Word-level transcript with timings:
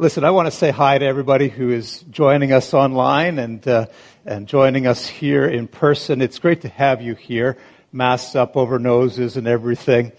listen, 0.00 0.22
I 0.22 0.30
want 0.30 0.46
to 0.46 0.52
say 0.52 0.70
hi 0.70 0.96
to 0.96 1.04
everybody 1.04 1.48
who 1.48 1.70
is 1.70 2.04
joining 2.08 2.52
us 2.52 2.72
online 2.72 3.40
and, 3.40 3.66
uh, 3.66 3.86
and 4.24 4.46
joining 4.46 4.86
us 4.86 5.08
here 5.08 5.44
in 5.44 5.66
person. 5.66 6.22
It's 6.22 6.38
great 6.38 6.60
to 6.60 6.68
have 6.68 7.02
you 7.02 7.16
here, 7.16 7.58
masks 7.90 8.36
up 8.36 8.56
over 8.56 8.78
noses 8.78 9.36
and 9.36 9.48
everything. 9.48 10.12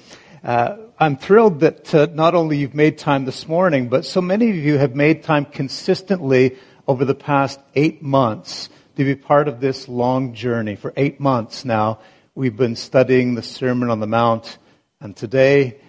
Uh, 0.44 0.76
I'm 1.00 1.16
thrilled 1.16 1.62
that 1.62 1.96
uh, 1.96 2.08
not 2.14 2.36
only 2.36 2.58
you've 2.58 2.76
made 2.76 2.98
time 2.98 3.24
this 3.24 3.48
morning, 3.48 3.88
but 3.88 4.04
so 4.04 4.20
many 4.20 4.50
of 4.50 4.58
you 4.58 4.78
have 4.78 4.96
made 4.96 5.24
time 5.24 5.46
consistently 5.46 6.58
over 6.86 7.06
the 7.06 7.16
past 7.16 7.58
eight 7.74 8.02
months 8.04 8.68
to 8.98 9.06
be 9.06 9.16
part 9.16 9.48
of 9.48 9.62
this 9.62 9.88
long 9.88 10.34
journey. 10.34 10.76
For 10.76 10.92
eight 10.98 11.22
months 11.22 11.64
now, 11.64 12.00
we've 12.36 12.58
been 12.58 12.76
studying 12.76 13.36
the 13.36 13.44
Sermon 13.44 13.90
on 13.90 14.02
the 14.02 14.08
Mount, 14.08 14.58
and 15.00 15.16
today, 15.16 15.80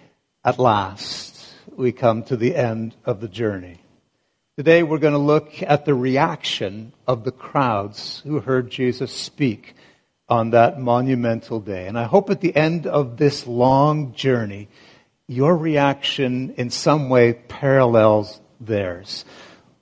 at 0.45 0.59
last, 0.59 1.45
we 1.75 1.91
come 1.91 2.23
to 2.23 2.37
the 2.37 2.55
end 2.55 2.95
of 3.03 3.19
the 3.19 3.27
journey. 3.27 3.80
Today 4.61 4.83
we're 4.83 4.99
going 4.99 5.13
to 5.13 5.17
look 5.17 5.63
at 5.63 5.85
the 5.85 5.95
reaction 5.95 6.93
of 7.07 7.23
the 7.23 7.31
crowds 7.31 8.21
who 8.23 8.39
heard 8.39 8.69
Jesus 8.69 9.11
speak 9.11 9.73
on 10.29 10.51
that 10.51 10.79
monumental 10.79 11.59
day. 11.59 11.87
And 11.87 11.97
I 11.97 12.03
hope 12.03 12.29
at 12.29 12.41
the 12.41 12.55
end 12.55 12.85
of 12.85 13.17
this 13.17 13.47
long 13.47 14.13
journey, 14.13 14.69
your 15.25 15.57
reaction 15.57 16.53
in 16.57 16.69
some 16.69 17.09
way 17.09 17.33
parallels 17.33 18.39
theirs. 18.59 19.25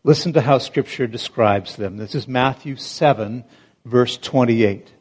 Listen 0.05 0.31
to 0.31 0.39
how 0.39 0.59
Scripture 0.59 1.07
describes 1.07 1.75
them. 1.75 1.97
This 1.97 2.15
is 2.15 2.25
Matthew 2.25 2.77
7, 2.77 3.43
verse 3.83 4.15
28. 4.15 4.93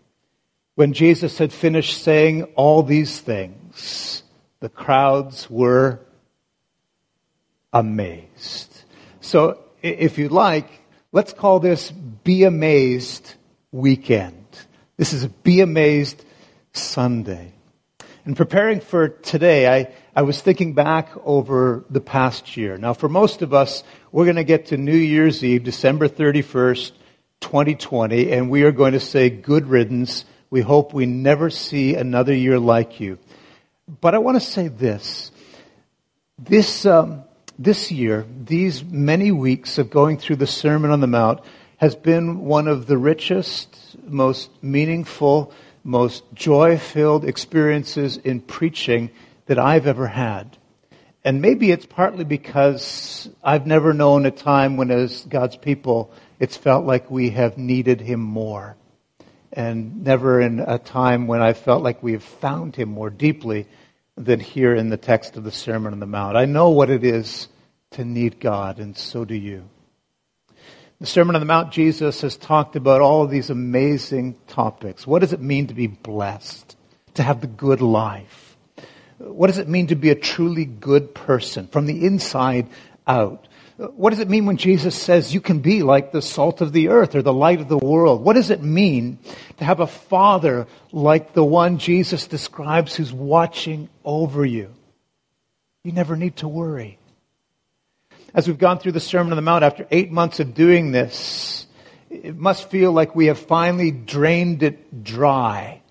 When 0.75 0.93
Jesus 0.93 1.39
had 1.39 1.53
finished 1.53 2.03
saying 2.03 2.43
all 2.57 2.83
these 2.83 3.21
things, 3.21 4.25
the 4.59 4.71
crowds 4.71 5.49
were 5.49 6.01
amazed. 7.73 8.75
So, 9.21 9.67
if 9.83 10.19
you 10.19 10.29
like, 10.29 10.69
let's 11.13 11.33
call 11.33 11.61
this 11.61 11.91
Be 11.91 12.45
Amazed 12.45 13.35
Weekend. 13.73 14.47
This 14.97 15.13
is 15.13 15.25
a 15.25 15.29
Be 15.29 15.61
Amazed 15.61 16.25
Sunday. 16.73 17.53
In 18.27 18.35
preparing 18.35 18.81
for 18.81 19.09
today, 19.09 19.69
I, 19.69 19.93
I 20.15 20.23
was 20.23 20.41
thinking 20.41 20.75
back 20.75 21.11
over 21.25 21.85
the 21.89 22.01
past 22.01 22.57
year. 22.57 22.77
Now, 22.77 22.93
for 22.93 23.09
most 23.09 23.43
of 23.43 23.55
us, 23.55 23.83
we're 24.13 24.25
going 24.25 24.37
to 24.37 24.45
get 24.45 24.67
to 24.67 24.77
New 24.77 24.97
Year's 24.97 25.43
Eve, 25.45 25.65
December 25.65 26.09
31st, 26.09 26.93
2020, 27.41 28.33
and 28.33 28.51
we 28.51 28.65
are 28.65 28.73
going 28.73 28.93
to 28.93 29.01
say 29.01 29.31
good 29.31 29.67
riddance. 29.67 30.25
We 30.51 30.61
hope 30.61 30.93
we 30.93 31.07
never 31.07 31.51
see 31.51 31.95
another 31.95 32.35
year 32.35 32.59
like 32.59 33.01
you. 33.01 33.19
But 34.01 34.15
I 34.15 34.19
want 34.19 34.37
to 34.41 34.47
say 34.47 34.69
this. 34.69 35.31
This, 36.39 36.85
um, 36.85 37.25
this 37.59 37.91
year, 37.91 38.25
these 38.45 38.85
many 38.85 39.33
weeks 39.33 39.79
of 39.79 39.91
going 39.91 40.17
through 40.17 40.37
the 40.37 40.47
Sermon 40.47 40.93
on 40.93 41.01
the 41.01 41.09
Mount 41.09 41.41
has 41.79 41.97
been 41.97 42.45
one 42.45 42.69
of 42.69 42.87
the 42.87 42.97
richest, 42.97 43.97
most 44.05 44.51
meaningful, 44.63 45.53
most 45.83 46.23
joy 46.35 46.79
filled 46.79 47.25
experiences 47.25 48.17
in 48.17 48.41
preaching 48.41 49.11
that 49.47 49.59
I've 49.59 49.87
ever 49.87 50.07
had. 50.07 50.57
And 51.25 51.43
maybe 51.43 51.73
it's 51.73 51.87
partly 51.87 52.25
because 52.25 53.29
I've 53.43 53.67
never 53.67 53.93
known 53.93 54.25
a 54.25 54.31
time 54.31 54.77
when, 54.77 54.91
as 54.93 55.25
God's 55.25 55.57
people, 55.57 56.13
it's 56.39 56.57
felt 56.57 56.87
like 56.87 57.11
we 57.11 57.31
have 57.31 57.59
needed 57.59 58.01
Him 58.01 58.21
more. 58.21 58.77
And 59.53 60.05
never 60.05 60.41
in 60.41 60.61
a 60.61 60.79
time 60.79 61.27
when 61.27 61.43
I 61.43 61.55
felt 61.55 61.83
like 61.83 62.03
we 62.03 62.13
have 62.13 62.23
found 62.23 62.77
Him 62.77 62.91
more 62.91 63.11
deeply 63.11 63.67
than 64.19 64.41
here 64.41 64.75
in 64.75 64.91
the 64.91 64.97
text 64.97 65.37
of 65.37 65.45
the 65.45 65.53
Sermon 65.53 65.93
on 65.93 66.01
the 66.01 66.07
Mount. 66.07 66.37
I 66.37 66.45
know 66.45 66.71
what 66.71 66.91
it 66.91 67.05
is 67.05 67.49
to 67.93 68.05
need 68.05 68.41
God, 68.41 68.79
and 68.79 68.97
so 68.97 69.25
do 69.25 69.35
you. 69.35 69.69
The 71.01 71.07
Sermon 71.07 71.37
on 71.37 71.41
the 71.41 71.47
Mount, 71.47 71.73
Jesus 71.73 72.21
has 72.23 72.37
talked 72.37 72.77
about 72.77 73.01
all 73.01 73.23
of 73.23 73.31
these 73.31 73.51
amazing 73.51 74.37
topics. 74.49 75.07
What 75.07 75.21
does 75.21 75.33
it 75.33 75.41
mean 75.41 75.69
to 75.69 75.75
be 75.75 75.87
blessed? 75.87 76.77
To 77.15 77.23
have 77.23 77.41
the 77.41 77.47
good 77.47 77.81
life? 77.81 78.57
What 79.19 79.49
does 79.49 79.59
it 79.59 79.69
mean 79.69 79.89
to 79.89 79.97
be 79.97 80.11
a 80.11 80.15
truly 80.15 80.65
good 80.65 81.15
person 81.15 81.67
from 81.67 81.87
the 81.87 82.05
inside 82.05 82.69
out? 83.07 83.48
What 83.79 84.11
does 84.11 84.19
it 84.19 84.29
mean 84.29 84.45
when 84.45 84.57
Jesus 84.57 85.01
says 85.01 85.33
you 85.33 85.41
can 85.41 85.61
be 85.61 85.85
like 85.85 86.11
the 86.11 86.21
salt 86.21 86.61
of 86.61 86.73
the 86.73 86.89
earth 86.89 87.15
or 87.15 87.23
the 87.23 87.33
light 87.33 87.61
of 87.61 87.69
the 87.69 87.79
world? 87.79 88.25
What 88.25 88.33
does 88.33 88.51
it 88.51 88.61
mean 88.61 89.21
to 89.59 89.65
have 89.65 89.79
a 89.79 89.87
father 89.87 90.67
like 90.91 91.33
the 91.33 91.45
one 91.45 91.79
Jesus 91.79 92.27
describes 92.27 92.97
who's 92.97 93.13
watching 93.13 93.89
over 94.05 94.45
you? 94.45 94.75
You 95.85 95.93
never 95.93 96.17
need 96.17 96.37
to 96.39 96.49
worry. 96.49 96.99
As 98.35 98.49
we've 98.49 98.59
gone 98.59 98.81
through 98.81 98.93
the 98.93 99.01
Sermon 99.01 99.33
on 99.33 99.37
the 99.37 99.43
Mount 99.43 99.63
after 99.63 99.87
eight 99.93 100.11
months 100.11 100.41
of 100.41 100.55
doing 100.55 100.91
this, 100.91 101.65
it 102.11 102.37
must 102.37 102.71
feel 102.71 102.91
like 102.91 103.15
we 103.15 103.27
have 103.27 103.39
finally 103.39 103.93
drained 103.93 104.65
it 104.65 105.05
dry. 105.05 105.83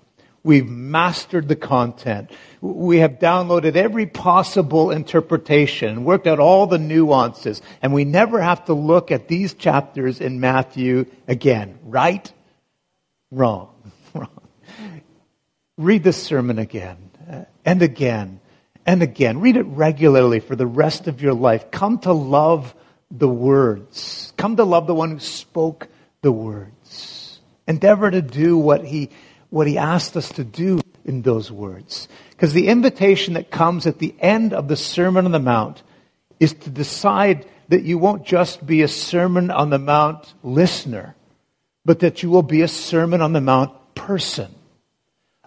We've 0.47 0.69
mastered 0.69 1.50
the 1.50 1.58
content. 1.58 2.31
We 2.62 3.00
have 3.00 3.19
downloaded 3.19 3.75
every 3.75 4.06
possible 4.06 4.91
interpretation, 4.91 6.06
worked 6.06 6.25
out 6.25 6.40
all 6.40 6.68
the 6.68 6.78
nuances, 6.78 7.62
and 7.81 7.91
we 7.91 8.06
never 8.06 8.40
have 8.40 8.63
to 8.66 8.74
look 8.74 9.12
at 9.12 9.28
these 9.28 9.53
chapters 9.53 10.22
in 10.22 10.40
Matthew 10.40 11.06
again. 11.28 11.78
Right? 11.84 12.31
Wrong. 13.30 13.74
Wrong. 14.13 14.30
Read 15.78 16.06
the 16.06 16.13
sermon 16.13 16.59
again 16.59 17.12
uh, 17.29 17.44
and 17.66 17.81
again 17.81 18.40
and 18.85 19.03
again. 19.03 19.41
Read 19.41 19.58
it 19.58 19.66
regularly 19.66 20.40
for 20.40 20.56
the 20.56 20.66
rest 20.66 21.08
of 21.08 21.22
your 21.22 21.34
life. 21.34 21.72
Come 21.72 22.00
to 22.00 22.14
love 22.14 22.74
the 23.12 23.28
words. 23.28 24.31
Come 24.38 24.56
to 24.56 24.64
love 24.64 24.88
the 24.88 24.96
one 24.96 25.12
who 25.12 25.19
spoke 25.19 25.90
the 26.22 26.31
words. 26.31 27.41
Endeavor 27.68 28.09
to 28.09 28.22
do 28.22 28.58
what 28.58 28.85
he, 28.85 29.09
what 29.50 29.68
he 29.68 29.78
asked 29.78 30.18
us 30.18 30.30
to 30.34 30.44
do 30.44 30.81
in 31.06 31.22
those 31.22 31.52
words. 31.52 32.08
Because 32.31 32.53
the 32.53 32.68
invitation 32.68 33.34
that 33.34 33.50
comes 33.50 33.88
at 33.88 34.00
the 34.00 34.13
end 34.19 34.53
of 34.53 34.68
the 34.68 34.75
Sermon 34.75 35.25
on 35.25 35.31
the 35.31 35.40
Mount 35.40 35.81
is 36.40 36.53
to 36.53 36.69
decide 36.69 37.46
that 37.69 37.84
you 37.84 37.97
won't 37.97 38.25
just 38.25 38.66
be 38.66 38.81
a 38.81 38.88
Sermon 38.88 39.50
on 39.50 39.69
the 39.69 39.80
Mount 39.80 40.34
listener, 40.44 41.16
but 41.85 42.00
that 42.00 42.22
you 42.24 42.30
will 42.30 42.44
be 42.44 42.62
a 42.62 42.68
Sermon 42.68 43.22
on 43.22 43.34
the 43.34 43.41
Mount 43.41 43.74
person. 43.96 44.53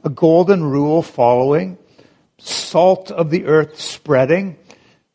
A 0.02 0.10
golden 0.10 0.64
rule 0.64 1.02
following, 1.02 1.78
salt 2.38 3.10
of 3.10 3.30
the 3.30 3.44
earth 3.44 3.78
spreading, 3.78 4.56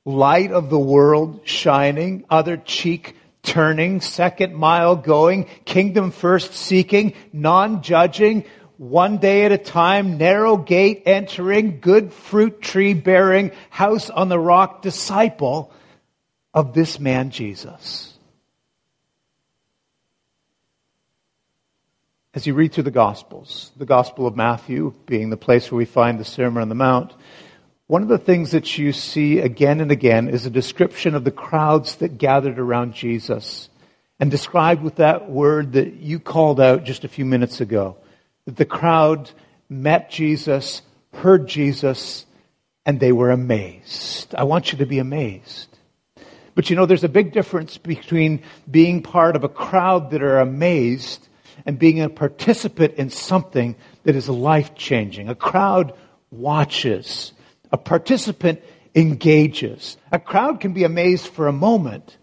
light 0.06 0.52
of 0.52 0.70
the 0.70 0.80
world 0.80 1.42
shining, 1.44 2.24
other 2.30 2.58
cheek 2.58 3.16
turning, 3.42 4.02
second 4.02 4.56
mile 4.56 4.96
going, 4.96 5.46
kingdom 5.66 6.12
first 6.12 6.54
seeking, 6.54 7.14
non 7.34 7.82
judging, 7.82 8.46
one 8.78 9.18
day 9.18 9.46
at 9.46 9.52
a 9.52 9.58
time, 9.58 10.18
narrow 10.18 10.58
gate 10.58 11.04
entering, 11.06 11.80
good 11.80 12.12
fruit 12.12 12.62
tree 12.62 12.94
bearing, 12.94 13.52
house 13.70 14.10
on 14.10 14.30
the 14.30 14.40
rock 14.40 14.82
disciple 14.82 15.72
of 16.54 16.74
this 16.74 17.00
man 17.00 17.32
Jesus. 17.32 18.14
As 22.34 22.46
you 22.46 22.54
read 22.54 22.74
through 22.74 22.84
the 22.84 22.92
Gospels, 22.92 23.72
the 23.78 23.86
Gospel 23.86 24.28
of 24.28 24.36
Matthew 24.36 24.94
being 25.06 25.30
the 25.30 25.38
place 25.38 25.72
where 25.72 25.78
we 25.78 25.86
find 25.86 26.20
the 26.20 26.26
Sermon 26.26 26.62
on 26.62 26.70
the 26.70 26.76
Mount, 26.76 27.14
one 27.88 28.02
of 28.02 28.10
the 28.10 28.18
things 28.18 28.52
that 28.52 28.78
you 28.78 28.92
see 28.92 29.40
again 29.40 29.80
and 29.80 29.92
again 29.92 30.28
is 30.28 30.46
a 30.46 30.50
description 30.50 31.16
of 31.16 31.24
the 31.24 31.32
crowds 31.32 31.96
that 31.98 32.18
gathered 32.18 32.60
around 32.60 32.94
Jesus 32.94 33.70
and 34.20 34.32
described 34.32 34.82
with 34.82 34.96
that 34.96 35.30
word 35.30 35.74
that 35.74 35.94
you 35.94 36.20
called 36.20 36.60
out 36.60 36.84
just 36.84 37.04
a 37.06 37.10
few 37.10 37.26
minutes 37.26 37.62
ago 37.62 37.96
the 38.46 38.66
crowd 38.66 39.32
met 39.70 40.10
Jesus, 40.10 40.82
heard 41.14 41.48
Jesus, 41.48 42.26
and 42.86 43.00
they 43.00 43.12
were 43.12 43.32
amazed. 43.32 44.36
I 44.36 44.44
want 44.44 44.72
you 44.72 44.78
to 44.80 44.86
be 44.86 45.00
amazed. 45.00 45.70
But 46.54 46.70
you 46.70 46.76
know, 46.76 46.86
there's 46.86 47.04
a 47.04 47.10
big 47.10 47.34
difference 47.34 47.78
between 47.78 48.42
being 48.70 49.02
part 49.02 49.36
of 49.36 49.44
a 49.44 49.50
crowd 49.50 50.12
that 50.12 50.24
are 50.24 50.40
amazed 50.40 51.28
and 51.66 51.80
being 51.80 52.02
a 52.02 52.10
participant 52.10 52.96
in 52.96 53.10
something 53.10 53.76
that 54.04 54.16
is 54.16 54.30
life 54.30 54.76
changing. 54.76 55.28
A 55.28 55.36
crowd 55.36 55.94
watches, 56.32 57.34
a 57.72 57.78
participant 57.78 58.62
engages. 58.94 59.98
A 60.12 60.20
crowd 60.20 60.62
can 60.62 60.74
be 60.74 60.84
amazed 60.84 61.28
for 61.28 61.48
a 61.48 61.54
moment, 61.54 62.18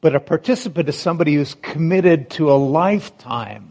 but 0.00 0.16
a 0.16 0.20
participant 0.20 0.88
is 0.88 0.98
somebody 0.98 1.34
who's 1.34 1.54
committed 1.54 2.30
to 2.30 2.50
a 2.50 2.54
lifetime 2.54 3.70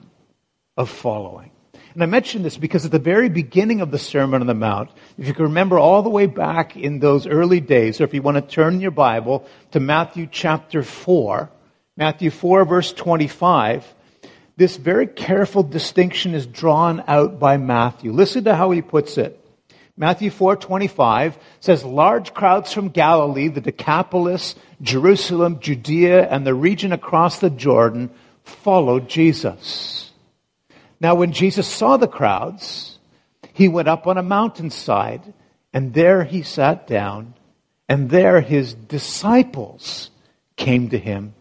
of 0.78 0.90
following. 0.90 1.52
And 1.94 2.04
I 2.04 2.06
mention 2.06 2.44
this 2.44 2.58
because 2.58 2.86
at 2.86 2.92
the 2.92 3.00
very 3.00 3.30
beginning 3.30 3.82
of 3.82 3.92
the 3.92 3.98
Sermon 3.98 4.42
on 4.42 4.48
the 4.48 4.54
Mount, 4.54 4.92
if 5.18 5.28
you 5.28 5.34
can 5.34 5.46
remember 5.46 5.80
all 5.80 6.04
the 6.04 6.10
way 6.10 6.28
back 6.28 6.78
in 6.78 7.00
those 7.00 7.26
early 7.26 7.60
days, 7.60 8.00
or 8.00 8.04
if 8.04 8.14
you 8.14 8.22
want 8.22 8.36
to 8.36 8.42
turn 8.42 8.80
your 8.80 8.92
Bible 8.92 9.46
to 9.72 9.80
Matthew 9.80 10.28
chapter 10.32 10.84
4, 10.84 11.50
Matthew 11.98 12.30
4 12.30 12.66
verse 12.66 12.94
25, 12.94 13.96
this 14.56 14.78
very 14.78 15.08
careful 15.08 15.64
distinction 15.64 16.36
is 16.36 16.46
drawn 16.46 17.04
out 17.08 17.40
by 17.40 17.58
Matthew. 17.58 18.12
Listen 18.12 18.44
to 18.44 18.56
how 18.56 18.72
he 18.72 18.82
puts 18.82 19.18
it. 19.18 19.40
Matthew 20.00 20.32
4:25 20.32 21.38
says 21.60 21.84
large 21.84 22.34
crowds 22.34 22.72
from 22.72 22.88
Galilee, 22.88 23.50
the 23.50 23.60
Decapolis, 23.60 24.56
Jerusalem, 24.82 25.60
Judea, 25.60 26.26
and 26.30 26.48
the 26.48 26.54
region 26.54 26.94
across 26.94 27.40
the 27.40 27.50
Jordan 27.50 28.10
followed 28.44 29.10
Jesus. 29.10 30.09
Now 31.00 31.16
when 31.16 31.32
Jesus 31.32 31.68
saw 31.68 31.98
the 31.98 32.08
crowds, 32.08 32.98
he 33.54 33.68
went 33.68 33.88
up 33.88 34.08
on 34.08 34.18
a 34.18 34.24
mountainside, 34.24 35.34
and 35.74 35.94
there 35.94 36.24
he 36.24 36.44
sat 36.44 36.88
down, 36.88 37.34
and 37.88 38.10
there 38.10 38.42
his 38.42 38.74
disciples 38.74 40.12
came 40.56 40.90
to 40.90 40.98
him, 40.98 41.34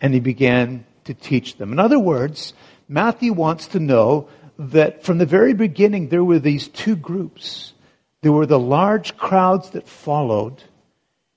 and 0.00 0.12
he 0.12 0.20
began 0.20 0.84
to 1.04 1.14
teach 1.14 1.56
them. 1.56 1.72
In 1.72 1.78
other 1.78 1.98
words, 1.98 2.52
Matthew 2.88 3.32
wants 3.32 3.68
to 3.68 3.80
know 3.80 4.28
that 4.58 5.04
from 5.04 5.18
the 5.18 5.26
very 5.26 5.54
beginning 5.54 6.08
there 6.08 6.24
were 6.24 6.38
these 6.38 6.68
two 6.68 6.96
groups. 6.96 7.72
There 8.20 8.32
were 8.32 8.46
the 8.46 8.58
large 8.58 9.16
crowds 9.16 9.70
that 9.70 9.88
followed, 9.88 10.62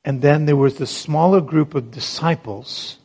and 0.04 0.22
then 0.22 0.46
there 0.46 0.58
was 0.58 0.76
the 0.76 0.88
smaller 0.88 1.40
group 1.40 1.76
of 1.76 1.92
disciples 1.92 2.98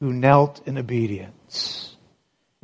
who 0.00 0.12
knelt 0.12 0.60
in 0.66 0.76
obedience. 0.76 1.93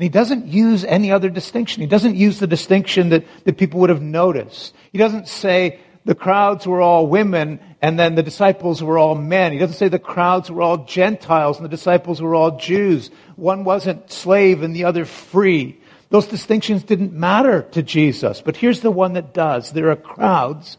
And 0.00 0.04
he 0.04 0.08
doesn't 0.08 0.46
use 0.46 0.82
any 0.82 1.12
other 1.12 1.28
distinction. 1.28 1.82
He 1.82 1.86
doesn't 1.86 2.16
use 2.16 2.38
the 2.38 2.46
distinction 2.46 3.10
that, 3.10 3.26
that 3.44 3.58
people 3.58 3.80
would 3.80 3.90
have 3.90 4.00
noticed. 4.00 4.74
He 4.92 4.96
doesn't 4.96 5.28
say 5.28 5.78
the 6.06 6.14
crowds 6.14 6.66
were 6.66 6.80
all 6.80 7.06
women 7.06 7.60
and 7.82 7.98
then 7.98 8.14
the 8.14 8.22
disciples 8.22 8.82
were 8.82 8.96
all 8.96 9.14
men. 9.14 9.52
He 9.52 9.58
doesn't 9.58 9.76
say 9.76 9.88
the 9.88 9.98
crowds 9.98 10.50
were 10.50 10.62
all 10.62 10.86
Gentiles 10.86 11.58
and 11.58 11.66
the 11.66 11.68
disciples 11.68 12.22
were 12.22 12.34
all 12.34 12.56
Jews. 12.56 13.10
One 13.36 13.62
wasn't 13.62 14.10
slave 14.10 14.62
and 14.62 14.74
the 14.74 14.84
other 14.84 15.04
free. 15.04 15.78
Those 16.08 16.28
distinctions 16.28 16.82
didn't 16.82 17.12
matter 17.12 17.68
to 17.72 17.82
Jesus. 17.82 18.40
But 18.40 18.56
here's 18.56 18.80
the 18.80 18.90
one 18.90 19.12
that 19.12 19.34
does. 19.34 19.70
There 19.70 19.90
are 19.90 19.96
crowds 19.96 20.78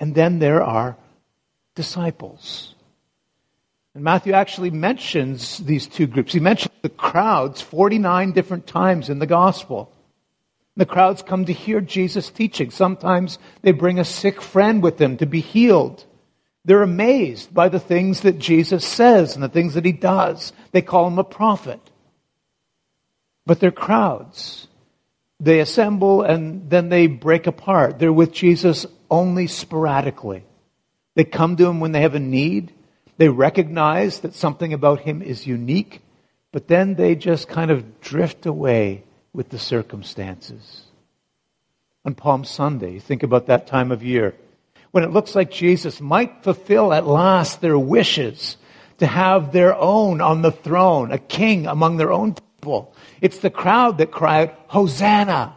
and 0.00 0.14
then 0.14 0.38
there 0.38 0.62
are 0.62 0.96
disciples. 1.74 2.74
And 3.96 4.04
Matthew 4.04 4.34
actually 4.34 4.70
mentions 4.70 5.56
these 5.56 5.86
two 5.86 6.06
groups. 6.06 6.34
He 6.34 6.38
mentions 6.38 6.74
the 6.82 6.90
crowds 6.90 7.62
49 7.62 8.32
different 8.32 8.66
times 8.66 9.08
in 9.08 9.20
the 9.20 9.26
gospel. 9.26 9.90
The 10.76 10.84
crowds 10.84 11.22
come 11.22 11.46
to 11.46 11.54
hear 11.54 11.80
Jesus 11.80 12.28
teaching. 12.28 12.70
Sometimes 12.70 13.38
they 13.62 13.72
bring 13.72 13.98
a 13.98 14.04
sick 14.04 14.42
friend 14.42 14.82
with 14.82 14.98
them 14.98 15.16
to 15.16 15.24
be 15.24 15.40
healed. 15.40 16.04
They're 16.66 16.82
amazed 16.82 17.54
by 17.54 17.70
the 17.70 17.80
things 17.80 18.20
that 18.20 18.38
Jesus 18.38 18.84
says 18.84 19.34
and 19.34 19.42
the 19.42 19.48
things 19.48 19.72
that 19.72 19.86
he 19.86 19.92
does. 19.92 20.52
They 20.72 20.82
call 20.82 21.06
him 21.06 21.18
a 21.18 21.24
prophet. 21.24 21.80
But 23.46 23.60
they're 23.60 23.70
crowds. 23.70 24.68
They 25.40 25.60
assemble 25.60 26.20
and 26.20 26.68
then 26.68 26.90
they 26.90 27.06
break 27.06 27.46
apart. 27.46 27.98
They're 27.98 28.12
with 28.12 28.32
Jesus 28.32 28.84
only 29.10 29.46
sporadically. 29.46 30.44
They 31.14 31.24
come 31.24 31.56
to 31.56 31.66
him 31.66 31.80
when 31.80 31.92
they 31.92 32.02
have 32.02 32.14
a 32.14 32.20
need. 32.20 32.74
They 33.18 33.28
recognize 33.28 34.20
that 34.20 34.34
something 34.34 34.72
about 34.72 35.00
him 35.00 35.22
is 35.22 35.46
unique, 35.46 36.00
but 36.52 36.68
then 36.68 36.94
they 36.94 37.14
just 37.14 37.48
kind 37.48 37.70
of 37.70 38.00
drift 38.00 38.46
away 38.46 39.04
with 39.32 39.48
the 39.48 39.58
circumstances. 39.58 40.82
On 42.04 42.14
Palm 42.14 42.44
Sunday, 42.44 42.98
think 42.98 43.22
about 43.22 43.46
that 43.46 43.66
time 43.66 43.90
of 43.90 44.02
year 44.02 44.34
when 44.96 45.04
it 45.04 45.10
looks 45.10 45.34
like 45.34 45.50
Jesus 45.50 46.00
might 46.00 46.42
fulfill 46.42 46.90
at 46.92 47.06
last 47.06 47.60
their 47.60 47.78
wishes 47.78 48.56
to 48.96 49.06
have 49.06 49.52
their 49.52 49.76
own 49.76 50.22
on 50.22 50.40
the 50.40 50.50
throne, 50.50 51.12
a 51.12 51.18
king 51.18 51.66
among 51.66 51.98
their 51.98 52.10
own 52.10 52.34
people. 52.34 52.94
It's 53.20 53.40
the 53.40 53.50
crowd 53.50 53.98
that 53.98 54.10
cried, 54.10 54.56
Hosanna! 54.68 55.54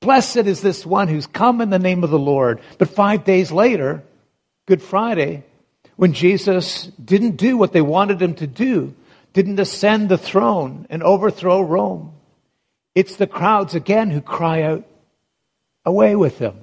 Blessed 0.00 0.44
is 0.44 0.60
this 0.60 0.84
one 0.84 1.08
who's 1.08 1.26
come 1.26 1.62
in 1.62 1.70
the 1.70 1.78
name 1.78 2.04
of 2.04 2.10
the 2.10 2.18
Lord. 2.18 2.60
But 2.76 2.90
five 2.90 3.24
days 3.24 3.50
later, 3.50 4.02
Good 4.66 4.82
Friday, 4.82 5.44
when 5.96 6.12
Jesus 6.12 6.86
didn't 7.02 7.36
do 7.36 7.56
what 7.56 7.72
they 7.72 7.80
wanted 7.80 8.20
him 8.20 8.34
to 8.36 8.46
do, 8.46 8.94
didn't 9.32 9.60
ascend 9.60 10.08
the 10.08 10.18
throne 10.18 10.86
and 10.88 11.02
overthrow 11.02 11.60
Rome, 11.60 12.12
it's 12.94 13.16
the 13.16 13.26
crowds 13.26 13.74
again 13.74 14.10
who 14.10 14.20
cry 14.20 14.62
out, 14.62 14.84
Away 15.84 16.16
with 16.16 16.38
him. 16.38 16.56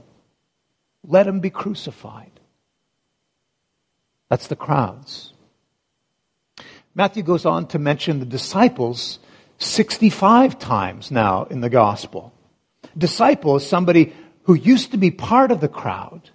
Let 1.08 1.28
him 1.28 1.40
be 1.40 1.50
crucified. 1.50 2.32
That's 4.30 4.48
the 4.48 4.56
crowds. 4.56 5.32
Matthew 6.96 7.24
goes 7.24 7.46
on 7.46 7.68
to 7.68 7.80
mention 7.80 8.20
the 8.20 8.26
disciples 8.26 9.20
65 9.60 10.60
times 10.60 11.10
now 11.10 11.46
in 11.46 11.62
the 11.62 11.70
gospel. 11.70 12.34
Disciple 12.98 13.56
is 13.56 13.66
somebody 13.66 14.14
who 14.44 14.56
used 14.56 14.92
to 14.92 14.98
be 14.98 15.12
part 15.12 15.52
of 15.52 15.62
the 15.62 15.70
crowd, 15.70 16.30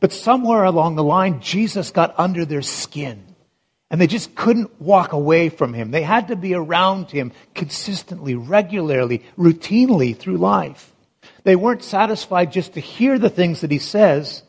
but 0.00 0.12
somewhere 0.12 0.64
along 0.64 0.96
the 0.96 1.04
line, 1.04 1.40
Jesus 1.40 1.90
got 1.90 2.18
under 2.18 2.44
their 2.44 2.62
skin. 2.62 3.24
And 3.90 4.00
they 4.00 4.06
just 4.06 4.34
couldn't 4.34 4.80
walk 4.80 5.12
away 5.12 5.48
from 5.48 5.72
him. 5.72 5.90
They 5.90 6.02
had 6.02 6.28
to 6.28 6.36
be 6.36 6.54
around 6.54 7.10
him 7.10 7.32
consistently, 7.54 8.34
regularly, 8.34 9.22
routinely 9.38 10.16
through 10.16 10.36
life. 10.36 10.92
They 11.44 11.56
weren't 11.56 11.82
satisfied 11.82 12.52
just 12.52 12.74
to 12.74 12.80
hear 12.80 13.18
the 13.18 13.30
things 13.30 13.62
that 13.62 13.70
he 13.70 13.78
says. 13.78 14.42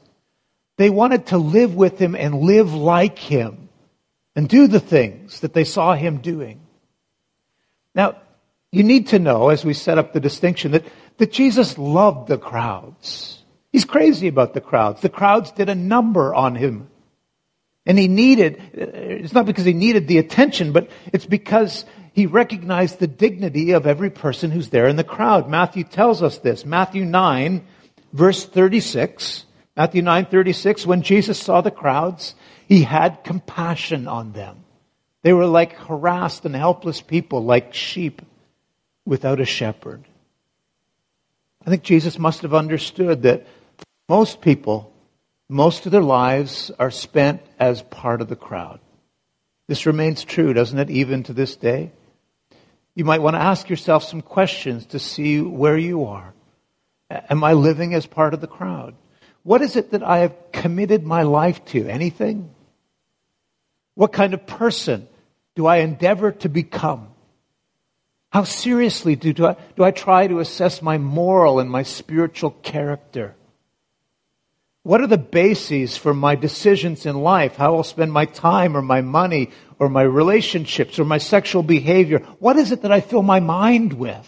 They 0.77 0.89
wanted 0.89 1.27
to 1.27 1.37
live 1.37 1.73
with 1.73 1.99
him 1.99 2.15
and 2.15 2.41
live 2.41 2.73
like 2.73 3.17
him 3.17 3.69
and 4.35 4.47
do 4.47 4.67
the 4.67 4.79
things 4.79 5.39
that 5.39 5.53
they 5.53 5.63
saw 5.63 5.95
him 5.95 6.17
doing. 6.17 6.61
Now, 7.95 8.17
you 8.71 8.83
need 8.83 9.07
to 9.07 9.19
know, 9.19 9.49
as 9.49 9.65
we 9.65 9.73
set 9.73 9.97
up 9.97 10.13
the 10.13 10.19
distinction, 10.19 10.71
that, 10.71 10.85
that 11.17 11.31
Jesus 11.31 11.77
loved 11.77 12.27
the 12.27 12.37
crowds. 12.37 13.38
He's 13.71 13.85
crazy 13.85 14.27
about 14.27 14.53
the 14.53 14.61
crowds. 14.61 15.01
The 15.01 15.09
crowds 15.09 15.51
did 15.51 15.69
a 15.69 15.75
number 15.75 16.33
on 16.33 16.55
him. 16.55 16.89
And 17.85 17.97
he 17.97 18.07
needed, 18.07 18.59
uh, 18.59 18.85
it's 18.93 19.33
not 19.33 19.45
because 19.45 19.65
he 19.65 19.73
needed 19.73 20.07
the 20.07 20.17
attention, 20.17 20.73
but 20.73 20.89
it's 21.11 21.25
because 21.25 21.85
he 22.13 22.25
recognized 22.25 22.99
the 22.99 23.07
dignity 23.07 23.71
of 23.71 23.87
every 23.87 24.09
person 24.09 24.51
who's 24.51 24.69
there 24.69 24.87
in 24.87 24.95
the 24.95 25.03
crowd. 25.03 25.49
Matthew 25.49 25.83
tells 25.83 26.21
us 26.21 26.39
this. 26.39 26.65
Matthew 26.65 27.05
9, 27.05 27.65
verse 28.13 28.45
36. 28.45 29.45
Matthew 29.77 30.01
9, 30.01 30.25
36. 30.25 30.85
When 30.85 31.01
Jesus 31.01 31.39
saw 31.39 31.61
the 31.61 31.71
crowds, 31.71 32.35
he 32.67 32.83
had 32.83 33.23
compassion 33.23 34.07
on 34.07 34.33
them. 34.33 34.65
They 35.21 35.33
were 35.33 35.45
like 35.45 35.73
harassed 35.73 36.45
and 36.45 36.55
helpless 36.55 37.01
people, 37.01 37.43
like 37.43 37.73
sheep 37.73 38.21
without 39.05 39.39
a 39.39 39.45
shepherd. 39.45 40.03
I 41.65 41.69
think 41.69 41.83
Jesus 41.83 42.17
must 42.17 42.41
have 42.41 42.53
understood 42.53 43.23
that 43.23 43.45
most 44.09 44.41
people 44.41 44.91
most 45.49 45.87
of 45.87 45.91
their 45.91 46.03
lives 46.03 46.69
are 46.77 46.91
spent 46.91 47.41
as 47.57 47.81
part 47.81 48.21
of 48.21 48.29
the 48.29 48.35
crowd. 48.35 48.79
This 49.67 49.87
remains 49.87 50.23
true, 50.23 50.53
doesn't 50.53 50.77
it, 50.77 50.91
even 50.91 51.23
to 51.23 51.33
this 51.33 51.55
day? 51.55 51.91
You 52.93 53.03
might 53.03 53.21
want 53.21 53.35
to 53.35 53.41
ask 53.41 53.67
yourself 53.67 54.03
some 54.03 54.21
questions 54.21 54.85
to 54.87 54.99
see 54.99 55.41
where 55.41 55.77
you 55.77 56.05
are. 56.05 56.33
Am 57.09 57.43
I 57.43 57.53
living 57.53 57.95
as 57.95 58.05
part 58.05 58.35
of 58.35 58.41
the 58.41 58.47
crowd? 58.47 58.93
What 59.41 59.63
is 59.63 59.75
it 59.75 59.91
that 59.91 60.03
I 60.03 60.19
have 60.19 60.51
committed 60.51 61.03
my 61.03 61.23
life 61.23 61.65
to? 61.65 61.87
Anything? 61.87 62.53
What 63.95 64.13
kind 64.13 64.35
of 64.35 64.45
person 64.45 65.07
do 65.55 65.65
I 65.65 65.77
endeavor 65.77 66.31
to 66.31 66.49
become? 66.49 67.07
How 68.31 68.43
seriously 68.43 69.15
do, 69.15 69.33
do, 69.33 69.47
I, 69.47 69.55
do 69.75 69.83
I 69.83 69.89
try 69.89 70.27
to 70.27 70.39
assess 70.39 70.83
my 70.83 70.99
moral 70.99 71.59
and 71.59 71.71
my 71.71 71.81
spiritual 71.81 72.51
character? 72.51 73.35
What 74.89 75.01
are 75.01 75.07
the 75.07 75.19
bases 75.19 75.97
for 75.97 76.15
my 76.15 76.33
decisions 76.33 77.05
in 77.05 77.15
life? 77.15 77.57
How 77.57 77.75
I'll 77.75 77.83
spend 77.83 78.11
my 78.11 78.25
time 78.25 78.75
or 78.75 78.81
my 78.81 79.01
money 79.01 79.51
or 79.77 79.87
my 79.87 80.01
relationships 80.01 80.97
or 80.97 81.05
my 81.05 81.19
sexual 81.19 81.61
behavior? 81.61 82.25
What 82.39 82.57
is 82.57 82.71
it 82.71 82.81
that 82.81 82.91
I 82.91 82.99
fill 82.99 83.21
my 83.21 83.39
mind 83.39 83.93
with? 83.93 84.27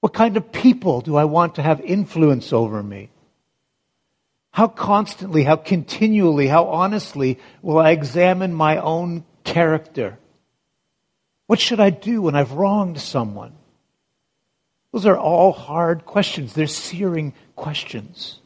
What 0.00 0.12
kind 0.12 0.36
of 0.36 0.52
people 0.52 1.00
do 1.00 1.16
I 1.16 1.24
want 1.24 1.54
to 1.54 1.62
have 1.62 1.80
influence 1.80 2.52
over 2.52 2.82
me? 2.82 3.08
How 4.50 4.68
constantly, 4.68 5.42
how 5.42 5.56
continually, 5.56 6.46
how 6.46 6.66
honestly 6.66 7.38
will 7.62 7.78
I 7.78 7.92
examine 7.92 8.52
my 8.52 8.76
own 8.76 9.24
character? 9.42 10.18
What 11.46 11.60
should 11.60 11.80
I 11.80 11.88
do 11.88 12.20
when 12.20 12.34
I've 12.34 12.52
wronged 12.52 13.00
someone? 13.00 13.54
Those 14.92 15.06
are 15.06 15.16
all 15.16 15.52
hard 15.52 16.04
questions. 16.04 16.52
They're 16.52 16.66
searing 16.66 17.32
questions. 17.56 18.40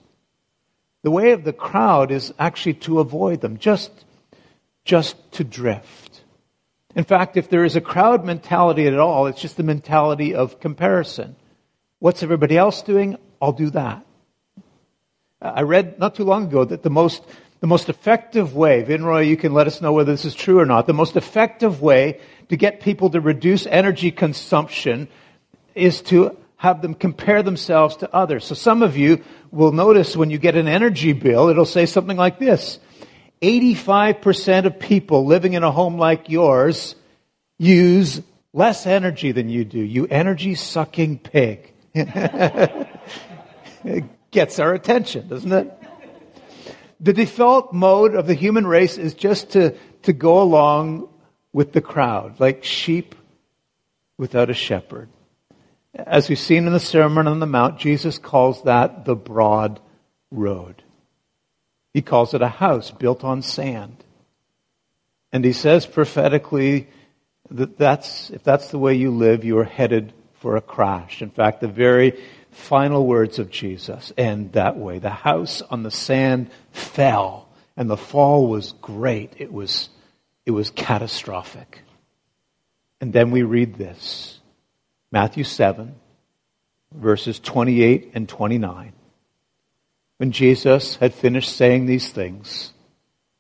The 1.09 1.13
way 1.13 1.31
of 1.31 1.43
the 1.43 1.55
crowd 1.55 2.11
is 2.11 2.35
actually 2.39 2.75
to 2.85 3.01
avoid 3.01 3.41
them, 3.41 3.57
just, 3.57 3.91
just 4.85 5.17
to 5.33 5.43
drift. 5.43 6.23
In 6.95 7.03
fact, 7.03 7.39
if 7.39 7.49
there 7.49 7.65
is 7.65 7.77
a 7.77 7.81
crowd 7.81 8.27
mentality 8.27 8.87
at 8.87 8.99
all, 8.99 9.27
it's 9.27 9.41
just 9.41 9.57
the 9.57 9.63
mentality 9.63 10.35
of 10.35 10.61
comparison. 10.61 11.35
What's 11.99 12.23
everybody 12.23 12.59
else 12.59 12.83
doing? 12.83 13.17
I'll 13.41 13.53
do 13.53 13.71
that. 13.71 14.05
I 15.41 15.63
read 15.63 15.99
not 15.99 16.15
too 16.15 16.25
long 16.25 16.45
ago 16.45 16.67
that 16.67 16.83
the 16.83 16.91
most, 16.91 17.23
the 17.61 17.67
most 17.67 17.89
effective 17.89 18.55
way, 18.55 18.85
Vinroy, 18.85 19.27
you 19.27 19.39
can 19.39 19.55
let 19.55 19.67
us 19.67 19.81
know 19.81 19.95
whether 19.95 20.13
this 20.13 20.27
is 20.27 20.35
true 20.35 20.59
or 20.59 20.67
not, 20.67 20.87
the 20.87 20.93
most 20.93 21.17
effective 21.17 21.81
way 21.81 22.21
to 22.51 22.57
get 22.59 22.83
people 22.83 23.09
to 23.09 23.21
reduce 23.23 23.65
energy 23.65 24.11
consumption 24.11 25.09
is 25.75 26.03
to 26.03 26.37
have 26.59 26.83
them 26.83 26.93
compare 26.93 27.43
themselves 27.43 27.97
to 27.97 28.15
others. 28.15 28.45
So 28.45 28.55
some 28.55 28.83
of 28.83 28.97
you 28.97 29.25
will 29.53 29.73
notice 29.73 30.17
when 30.17 30.29
you 30.29 30.39
get 30.39 30.57
an 30.57 30.67
energy 30.69 31.13
bill, 31.13 31.49
it'll 31.49 31.65
say 31.65 31.87
something 31.87 32.17
like 32.17 32.41
this. 32.41 32.81
85% 33.41 34.67
of 34.67 34.81
people 34.81 35.25
living 35.25 35.53
in 35.53 35.63
a 35.63 35.71
home 35.71 35.99
like 35.99 36.29
yours 36.29 36.97
use 37.59 38.21
less 38.53 38.87
energy 38.87 39.31
than 39.31 39.49
you 39.49 39.65
do. 39.65 39.79
You 39.79 40.09
energy 40.09 40.57
sucking 40.57 41.21
pig. 41.21 41.73
it 41.95 42.85
gets 44.33 44.59
our 44.59 44.75
attention, 44.75 45.29
doesn't 45.29 45.53
it? 45.53 45.73
The 46.99 47.13
default 47.13 47.73
mode 47.73 48.17
of 48.17 48.27
the 48.27 48.35
human 48.35 48.67
race 48.67 48.99
is 48.99 49.15
just 49.15 49.51
to, 49.51 49.77
to 50.03 50.13
go 50.13 50.43
along 50.43 51.09
with 51.53 51.73
the 51.73 51.81
crowd, 51.81 52.41
like 52.41 52.65
sheep 52.65 53.15
without 54.17 54.51
a 54.51 54.55
shepherd. 54.55 55.09
As 55.95 56.29
we've 56.29 56.39
seen 56.39 56.67
in 56.67 56.73
the 56.73 56.81
Sermon 56.81 57.27
on 57.27 57.41
the 57.41 57.47
Mount, 57.47 57.79
Jesus 57.79 58.19
calls 58.19 58.63
that 58.65 59.05
the 59.05 59.17
broad 59.17 59.81
road. 60.31 60.83
He 61.95 62.03
calls 62.03 62.35
it 62.35 62.43
a 62.43 62.49
house 62.49 62.91
built 62.91 63.25
on 63.25 63.43
sand. 63.43 64.05
And 65.33 65.45
he 65.45 65.53
says 65.53 65.87
prophetically 65.87 66.89
that 67.51 67.79
that's, 67.79 68.31
if 68.31 68.43
that's 68.45 68.71
the 68.71 68.79
way 68.79 68.95
you 68.95 69.11
live, 69.11 69.45
you 69.45 69.59
are 69.59 69.65
headed 69.65 70.13
for 70.41 70.57
a 70.57 70.61
crash. 70.61 71.23
In 71.23 71.31
fact, 71.31 71.61
the 71.61 71.69
very 71.69 72.19
final 72.51 73.07
words 73.07 73.39
of 73.39 73.51
Jesus 73.51 74.13
end 74.17 74.53
that 74.53 74.77
way. 74.77 74.99
The 74.99 75.11
house 75.11 75.63
on 75.63 75.83
the 75.83 75.91
sand 75.91 76.51
fell, 76.73 77.49
and 77.77 77.89
the 77.89 77.97
fall 77.97 78.47
was 78.49 78.73
great. 78.81 79.35
It 79.39 79.53
was, 79.53 79.89
it 80.47 80.51
was 80.51 80.71
catastrophic. 80.71 81.81
And 83.01 83.13
then 83.13 83.31
we 83.31 83.43
read 83.43 83.77
this 83.77 84.38
Matthew 85.11 85.45
7, 85.45 85.95
verses 86.95 87.41
28 87.41 88.11
and 88.15 88.29
29. 88.29 88.93
When 90.19 90.33
Jesus 90.33 90.97
had 90.97 91.15
finished 91.15 91.55
saying 91.55 91.87
these 91.87 92.11
things, 92.11 92.73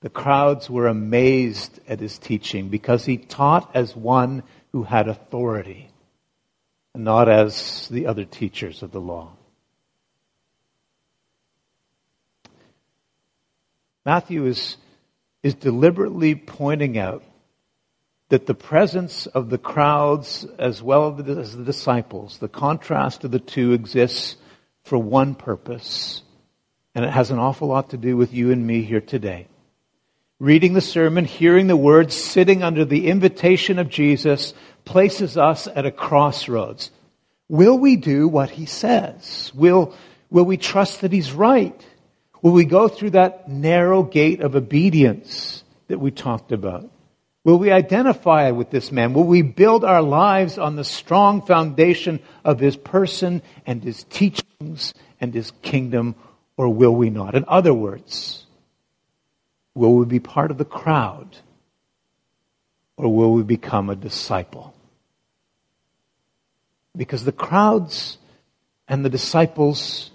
the 0.00 0.08
crowds 0.08 0.70
were 0.70 0.86
amazed 0.86 1.80
at 1.88 2.00
his 2.00 2.18
teaching 2.18 2.68
because 2.68 3.04
he 3.04 3.16
taught 3.16 3.70
as 3.74 3.96
one 3.96 4.44
who 4.72 4.84
had 4.84 5.08
authority 5.08 5.90
and 6.94 7.04
not 7.04 7.28
as 7.28 7.88
the 7.88 8.06
other 8.06 8.24
teachers 8.24 8.82
of 8.82 8.92
the 8.92 9.00
law. 9.00 9.32
Matthew 14.06 14.46
is, 14.46 14.76
is 15.42 15.54
deliberately 15.54 16.34
pointing 16.34 16.96
out 16.96 17.24
that 18.28 18.46
the 18.46 18.54
presence 18.54 19.26
of 19.26 19.48
the 19.48 19.58
crowds 19.58 20.46
as 20.58 20.82
well 20.82 21.18
as 21.18 21.56
the 21.56 21.64
disciples, 21.64 22.38
the 22.38 22.48
contrast 22.48 23.24
of 23.24 23.30
the 23.30 23.38
two 23.38 23.72
exists 23.72 24.36
for 24.84 24.98
one 24.98 25.34
purpose, 25.34 26.22
and 26.94 27.04
it 27.04 27.10
has 27.10 27.30
an 27.30 27.38
awful 27.38 27.68
lot 27.68 27.90
to 27.90 27.96
do 27.96 28.16
with 28.16 28.34
you 28.34 28.50
and 28.52 28.66
me 28.66 28.82
here 28.82 29.00
today. 29.00 29.46
Reading 30.40 30.74
the 30.74 30.80
sermon, 30.80 31.24
hearing 31.24 31.66
the 31.66 31.76
words, 31.76 32.14
sitting 32.14 32.62
under 32.62 32.84
the 32.84 33.08
invitation 33.08 33.78
of 33.78 33.88
Jesus 33.88 34.54
places 34.84 35.36
us 35.36 35.66
at 35.66 35.86
a 35.86 35.90
crossroads. 35.90 36.90
Will 37.48 37.78
we 37.78 37.96
do 37.96 38.28
what 38.28 38.50
he 38.50 38.66
says? 38.66 39.50
Will, 39.54 39.94
will 40.30 40.44
we 40.44 40.56
trust 40.56 41.00
that 41.00 41.12
he's 41.12 41.32
right? 41.32 41.84
Will 42.42 42.52
we 42.52 42.66
go 42.66 42.88
through 42.88 43.10
that 43.10 43.48
narrow 43.48 44.02
gate 44.02 44.40
of 44.40 44.54
obedience 44.54 45.64
that 45.88 45.98
we 45.98 46.10
talked 46.10 46.52
about? 46.52 46.88
Will 47.48 47.58
we 47.58 47.70
identify 47.70 48.50
with 48.50 48.68
this 48.68 48.92
man? 48.92 49.14
Will 49.14 49.24
we 49.24 49.40
build 49.40 49.82
our 49.82 50.02
lives 50.02 50.58
on 50.58 50.76
the 50.76 50.84
strong 50.84 51.40
foundation 51.40 52.20
of 52.44 52.60
his 52.60 52.76
person 52.76 53.40
and 53.64 53.82
his 53.82 54.04
teachings 54.10 54.92
and 55.18 55.32
his 55.32 55.50
kingdom, 55.62 56.14
or 56.58 56.68
will 56.68 56.94
we 56.94 57.08
not? 57.08 57.34
In 57.34 57.46
other 57.48 57.72
words, 57.72 58.44
will 59.74 59.94
we 59.94 60.04
be 60.04 60.20
part 60.20 60.50
of 60.50 60.58
the 60.58 60.66
crowd, 60.66 61.38
or 62.98 63.10
will 63.14 63.32
we 63.32 63.42
become 63.42 63.88
a 63.88 63.96
disciple? 63.96 64.74
Because 66.94 67.24
the 67.24 67.32
crowds 67.32 68.18
and 68.86 69.02
the 69.02 69.08
disciples 69.08 70.10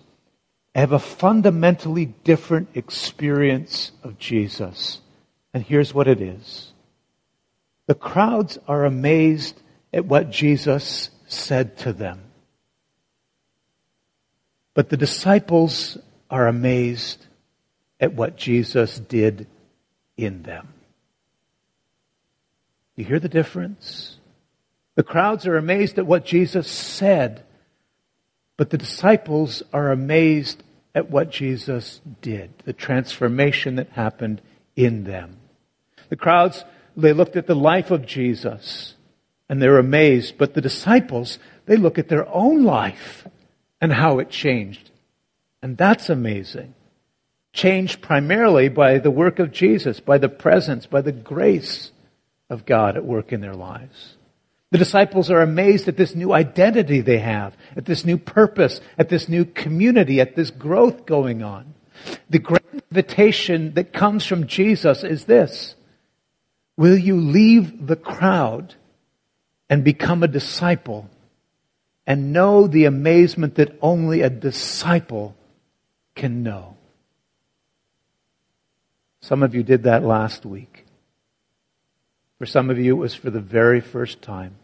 have 0.76 0.92
a 0.92 1.00
fundamentally 1.00 2.06
different 2.06 2.70
experience 2.76 3.92
of 4.04 4.20
Jesus. 4.20 5.00
And 5.52 5.64
here's 5.64 5.96
what 5.96 6.08
it 6.08 6.22
is 6.22 6.73
the 7.88 7.96
crowds 7.96 8.58
are 8.68 8.86
amazed 8.86 9.62
at 9.94 10.06
what 10.06 10.30
Jesus 10.30 11.10
said 11.28 11.78
to 11.80 11.94
them. 11.94 12.22
But 14.74 14.90
the 14.90 14.98
disciples 14.98 15.98
are 16.30 16.48
amazed 16.48 17.26
at 18.00 18.14
what 18.14 18.38
Jesus 18.38 18.98
did 19.00 19.48
in 20.18 20.44
them. 20.44 20.74
You 22.96 23.06
hear 23.06 23.20
the 23.20 23.30
difference? 23.30 24.18
The 24.96 25.04
crowds 25.04 25.48
are 25.48 25.58
amazed 25.58 25.98
at 25.98 26.06
what 26.06 26.26
Jesus 26.26 26.70
said, 26.70 27.44
but 28.58 28.70
the 28.70 28.78
disciples 28.78 29.64
are 29.74 29.92
amazed 29.92 30.64
at 30.96 31.10
what 31.10 31.32
Jesus 31.32 32.02
did, 32.22 32.52
the 32.66 32.74
transformation 32.74 33.76
that 33.76 33.90
happened 33.90 34.42
in 34.76 35.04
them. 35.04 35.38
The 36.10 36.16
crowds 36.16 36.64
they 36.96 37.14
looked 37.14 37.36
at 37.36 37.48
the 37.48 37.56
life 37.56 37.92
of 37.92 38.06
Jesus 38.06 38.96
and 39.50 39.62
they're 39.62 39.78
amazed. 39.78 40.38
But 40.38 40.54
the 40.54 40.62
disciples, 40.62 41.40
they 41.66 41.78
look 41.78 41.98
at 41.98 42.10
their 42.10 42.28
own 42.28 42.64
life 42.64 43.28
and 43.82 43.92
how 43.92 44.20
it 44.20 44.30
changed. 44.30 44.92
And 45.62 45.78
that's 45.78 46.10
amazing. 46.10 46.74
Changed 47.54 48.02
primarily 48.02 48.70
by 48.70 48.98
the 48.98 49.12
work 49.12 49.40
of 49.40 49.52
Jesus, 49.52 50.00
by 50.00 50.18
the 50.18 50.30
presence, 50.30 50.86
by 50.86 51.02
the 51.02 51.12
grace 51.12 51.92
of 52.50 52.66
God 52.66 52.98
at 52.98 53.06
work 53.06 53.32
in 53.32 53.42
their 53.42 53.54
lives. 53.54 54.18
The 54.72 54.80
disciples 54.80 55.30
are 55.30 55.42
amazed 55.42 55.88
at 55.88 55.98
this 55.98 56.16
new 56.16 56.34
identity 56.34 57.02
they 57.02 57.20
have, 57.20 57.56
at 57.76 57.86
this 57.86 58.06
new 58.06 58.18
purpose, 58.18 58.82
at 58.98 59.10
this 59.10 59.30
new 59.30 59.46
community, 59.46 60.20
at 60.20 60.36
this 60.36 60.50
growth 60.50 61.06
going 61.06 61.44
on. 61.44 61.76
The 62.30 62.40
great 62.40 62.66
invitation 62.90 63.76
that 63.76 63.94
comes 63.94 64.26
from 64.26 64.48
Jesus 64.48 65.04
is 65.04 65.26
this 65.26 65.76
Will 66.76 66.98
you 66.98 67.20
leave 67.20 67.88
the 67.88 67.96
crowd 67.96 68.76
and 69.70 69.84
become 69.84 70.24
a 70.24 70.28
disciple 70.28 71.10
and 72.06 72.34
know 72.34 72.68
the 72.68 72.86
amazement 72.86 73.56
that 73.56 73.78
only 73.82 74.22
a 74.22 74.30
disciple 74.30 75.36
can 76.16 76.44
know? 76.44 76.78
Some 79.22 79.44
of 79.44 79.56
you 79.56 79.64
did 79.64 79.84
that 79.84 80.04
last 80.04 80.46
week. 80.46 80.86
For 82.40 82.46
some 82.46 82.70
of 82.70 82.78
you, 82.78 82.96
it 82.96 83.00
was 83.00 83.16
for 83.16 83.30
the 83.30 83.40
very 83.40 83.80
first 83.80 84.22
time. 84.22 84.56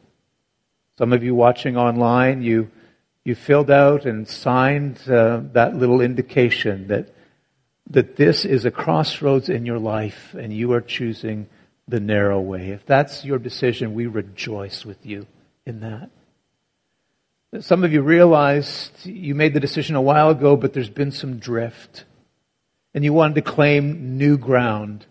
Some 0.98 1.14
of 1.14 1.24
you 1.24 1.34
watching 1.34 1.78
online, 1.78 2.42
you, 2.42 2.70
you 3.24 3.36
filled 3.36 3.72
out 3.72 4.06
and 4.06 4.28
signed 4.28 5.00
uh, 5.08 5.42
that 5.54 5.78
little 5.78 6.02
indication 6.02 6.88
that, 6.88 7.14
that 7.90 8.18
this 8.18 8.44
is 8.44 8.66
a 8.66 8.72
crossroads 8.72 9.48
in 9.48 9.66
your 9.66 9.80
life 9.80 10.34
and 10.38 10.52
you 10.52 10.74
are 10.74 10.82
choosing 10.82 11.48
the 11.90 12.00
narrow 12.00 12.40
way. 12.40 12.70
If 12.70 12.86
that's 12.86 13.26
your 13.26 13.40
decision, 13.40 13.94
we 13.94 14.06
rejoice 14.06 14.86
with 14.86 15.06
you 15.06 15.26
in 15.66 15.80
that. 15.82 16.10
Some 17.62 17.84
of 17.84 17.92
you 17.92 18.02
realized 18.02 19.06
you 19.06 19.34
made 19.34 19.56
the 19.56 19.60
decision 19.60 19.96
a 19.96 20.02
while 20.02 20.30
ago, 20.30 20.56
but 20.56 20.74
there's 20.74 20.90
been 20.90 21.12
some 21.12 21.40
drift. 21.40 22.06
And 22.94 23.04
you 23.04 23.12
wanted 23.12 23.36
to 23.36 23.42
claim 23.42 24.18
new 24.18 24.38
ground. 24.38 25.06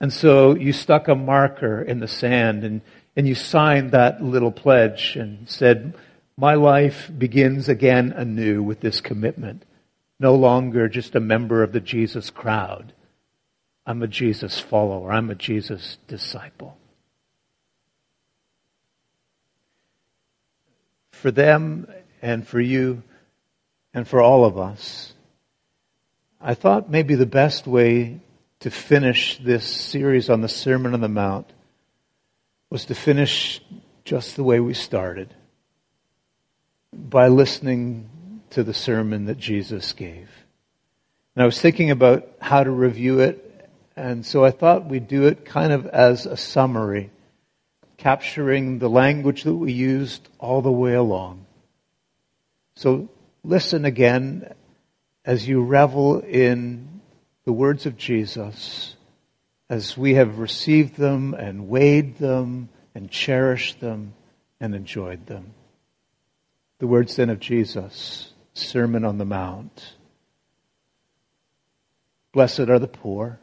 And 0.00 0.12
so 0.12 0.54
you 0.54 0.72
stuck 0.72 1.08
a 1.08 1.14
marker 1.14 1.80
in 1.80 2.00
the 2.00 2.08
sand 2.08 2.64
and, 2.64 2.82
and 3.16 3.26
you 3.26 3.34
signed 3.34 3.92
that 3.92 4.22
little 4.22 4.52
pledge 4.52 5.16
and 5.16 5.48
said, 5.48 5.94
My 6.36 6.54
life 6.54 7.10
begins 7.16 7.68
again 7.68 8.12
anew 8.12 8.62
with 8.62 8.80
this 8.80 9.00
commitment. 9.00 9.64
No 10.20 10.34
longer 10.34 10.88
just 10.88 11.14
a 11.14 11.20
member 11.20 11.62
of 11.62 11.72
the 11.72 11.80
Jesus 11.80 12.28
crowd 12.28 12.92
I'm 13.86 14.02
a 14.02 14.06
Jesus 14.06 14.58
follower. 14.58 15.12
I'm 15.12 15.30
a 15.30 15.34
Jesus 15.34 15.98
disciple. 16.06 16.76
For 21.10 21.30
them 21.30 21.86
and 22.20 22.46
for 22.46 22.60
you 22.60 23.02
and 23.92 24.06
for 24.06 24.20
all 24.20 24.44
of 24.44 24.58
us, 24.58 25.12
I 26.40 26.54
thought 26.54 26.90
maybe 26.90 27.14
the 27.14 27.26
best 27.26 27.66
way 27.66 28.20
to 28.60 28.70
finish 28.70 29.38
this 29.38 29.64
series 29.64 30.30
on 30.30 30.40
the 30.40 30.48
Sermon 30.48 30.94
on 30.94 31.00
the 31.00 31.08
Mount 31.08 31.52
was 32.70 32.84
to 32.86 32.94
finish 32.94 33.60
just 34.04 34.36
the 34.36 34.44
way 34.44 34.60
we 34.60 34.74
started 34.74 35.34
by 36.92 37.28
listening 37.28 38.08
to 38.50 38.62
the 38.62 38.74
sermon 38.74 39.26
that 39.26 39.38
Jesus 39.38 39.92
gave. 39.92 40.28
And 41.34 41.42
I 41.42 41.46
was 41.46 41.60
thinking 41.60 41.90
about 41.90 42.28
how 42.40 42.62
to 42.62 42.70
review 42.70 43.20
it 43.20 43.51
and 43.96 44.24
so 44.24 44.44
I 44.44 44.50
thought 44.50 44.88
we'd 44.88 45.08
do 45.08 45.26
it 45.26 45.44
kind 45.44 45.72
of 45.72 45.86
as 45.86 46.26
a 46.26 46.36
summary, 46.36 47.10
capturing 47.96 48.78
the 48.78 48.88
language 48.88 49.44
that 49.44 49.54
we 49.54 49.72
used 49.72 50.26
all 50.38 50.62
the 50.62 50.72
way 50.72 50.94
along. 50.94 51.44
So 52.74 53.10
listen 53.44 53.84
again 53.84 54.54
as 55.24 55.46
you 55.46 55.62
revel 55.62 56.20
in 56.20 57.00
the 57.44 57.52
words 57.52 57.86
of 57.86 57.96
Jesus, 57.96 58.96
as 59.68 59.96
we 59.96 60.14
have 60.14 60.38
received 60.38 60.96
them 60.96 61.34
and 61.34 61.68
weighed 61.68 62.16
them 62.18 62.70
and 62.94 63.10
cherished 63.10 63.80
them 63.80 64.14
and 64.58 64.74
enjoyed 64.74 65.26
them. 65.26 65.52
The 66.78 66.86
words 66.86 67.16
then 67.16 67.30
of 67.30 67.40
Jesus, 67.40 68.32
Sermon 68.54 69.04
on 69.04 69.18
the 69.18 69.24
Mount. 69.24 69.94
Blessed 72.32 72.60
are 72.60 72.78
the 72.78 72.88
poor 72.88 73.38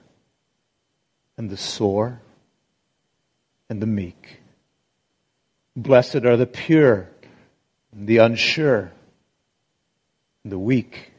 and 1.39 1.49
the 1.49 1.57
sore 1.57 2.21
and 3.69 3.81
the 3.81 3.87
meek. 3.87 4.41
Blessed 5.73 6.25
are 6.25 6.35
the 6.35 6.45
pure 6.45 7.07
and 7.93 8.07
the 8.07 8.17
unsure 8.17 8.91
and 10.43 10.51
the 10.51 10.59
weak. 10.59 11.13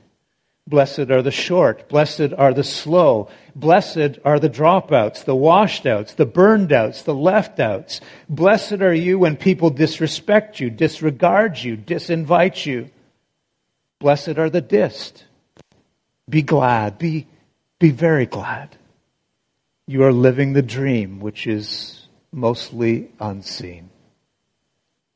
Blessed 0.68 1.10
are 1.10 1.22
the 1.22 1.30
short. 1.30 1.88
Blessed 1.88 2.34
are 2.36 2.52
the 2.52 2.62
slow. 2.62 3.30
Blessed 3.56 4.18
are 4.22 4.38
the 4.38 4.50
dropouts, 4.50 5.24
the 5.24 5.34
washed 5.34 5.86
outs, 5.86 6.12
the 6.12 6.26
burned 6.26 6.70
outs, 6.70 7.02
the 7.02 7.14
left 7.14 7.58
outs. 7.58 8.02
Blessed 8.28 8.82
are 8.82 8.94
you 8.94 9.18
when 9.18 9.36
people 9.36 9.70
disrespect 9.70 10.60
you, 10.60 10.68
disregard 10.68 11.56
you, 11.58 11.78
disinvite 11.78 12.66
you. 12.66 12.90
Blessed 13.98 14.36
are 14.36 14.50
the 14.50 14.60
dist. 14.60 15.24
Be 16.28 16.42
glad. 16.42 16.98
Be, 16.98 17.26
be 17.78 17.90
very 17.90 18.26
glad. 18.26 18.76
You 19.90 20.04
are 20.04 20.12
living 20.12 20.52
the 20.52 20.62
dream, 20.62 21.18
which 21.18 21.48
is 21.48 22.06
mostly 22.30 23.10
unseen. 23.18 23.90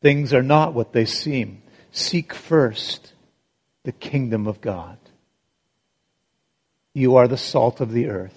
Things 0.03 0.35
are 0.35 0.43
not 0.43 0.75
what 0.75 0.93
they 0.93 1.05
seem. 1.05 1.63
Seek 1.93 2.35
first 2.35 3.13
the 3.85 3.93
kingdom 3.93 4.49
of 4.49 4.61
God. 4.61 4.99
You 6.93 7.15
are 7.15 7.29
the 7.29 7.37
salt 7.37 7.81
of 7.81 7.93
the 7.93 8.09
earth. 8.09 8.37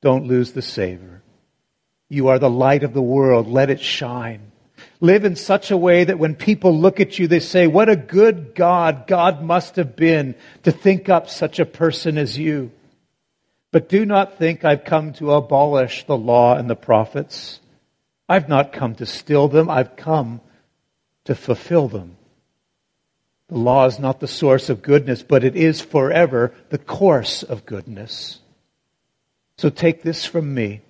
Don't 0.00 0.28
lose 0.28 0.52
the 0.52 0.62
savor. 0.62 1.22
You 2.08 2.28
are 2.28 2.38
the 2.38 2.48
light 2.48 2.84
of 2.84 2.94
the 2.94 3.02
world. 3.02 3.48
Let 3.48 3.68
it 3.68 3.80
shine. 3.80 4.52
Live 5.00 5.24
in 5.24 5.34
such 5.34 5.72
a 5.72 5.76
way 5.76 6.04
that 6.04 6.20
when 6.20 6.36
people 6.36 6.78
look 6.78 7.00
at 7.00 7.18
you, 7.18 7.26
they 7.26 7.40
say, 7.40 7.66
What 7.66 7.88
a 7.88 7.96
good 7.96 8.54
God 8.54 9.08
God 9.08 9.42
must 9.42 9.74
have 9.74 9.96
been 9.96 10.36
to 10.62 10.70
think 10.70 11.08
up 11.08 11.28
such 11.28 11.58
a 11.58 11.66
person 11.66 12.16
as 12.16 12.38
you. 12.38 12.70
But 13.72 13.88
do 13.88 14.06
not 14.06 14.38
think 14.38 14.64
I've 14.64 14.84
come 14.84 15.12
to 15.14 15.32
abolish 15.32 16.06
the 16.06 16.16
law 16.16 16.56
and 16.56 16.70
the 16.70 16.76
prophets. 16.76 17.60
I've 18.28 18.48
not 18.48 18.72
come 18.72 18.94
to 18.96 19.06
still 19.06 19.48
them, 19.48 19.68
I've 19.68 19.96
come 19.96 20.40
to 21.24 21.34
fulfill 21.34 21.88
them. 21.88 22.16
The 23.48 23.58
law 23.58 23.86
is 23.86 23.98
not 23.98 24.18
the 24.18 24.28
source 24.28 24.70
of 24.70 24.82
goodness, 24.82 25.22
but 25.22 25.44
it 25.44 25.54
is 25.54 25.80
forever 25.80 26.52
the 26.70 26.78
course 26.78 27.42
of 27.42 27.66
goodness. 27.66 28.40
So 29.58 29.70
take 29.70 30.02
this 30.02 30.24
from 30.24 30.52
me. 30.52 30.82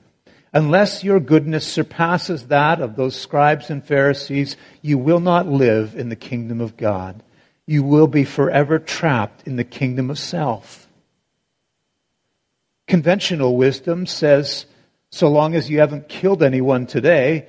Unless 0.52 1.04
your 1.04 1.20
goodness 1.20 1.66
surpasses 1.66 2.46
that 2.46 2.80
of 2.80 2.96
those 2.96 3.14
scribes 3.14 3.68
and 3.68 3.84
Pharisees, 3.84 4.56
you 4.80 4.96
will 4.96 5.20
not 5.20 5.46
live 5.46 5.94
in 5.94 6.08
the 6.08 6.16
kingdom 6.16 6.62
of 6.62 6.78
God. 6.78 7.22
You 7.66 7.82
will 7.82 8.06
be 8.06 8.24
forever 8.24 8.78
trapped 8.78 9.46
in 9.46 9.56
the 9.56 9.64
kingdom 9.64 10.08
of 10.08 10.18
self. 10.18 10.85
Conventional 12.86 13.56
wisdom 13.56 14.06
says, 14.06 14.66
so 15.10 15.28
long 15.28 15.54
as 15.54 15.68
you 15.68 15.80
haven't 15.80 16.08
killed 16.08 16.42
anyone 16.42 16.86
today, 16.86 17.48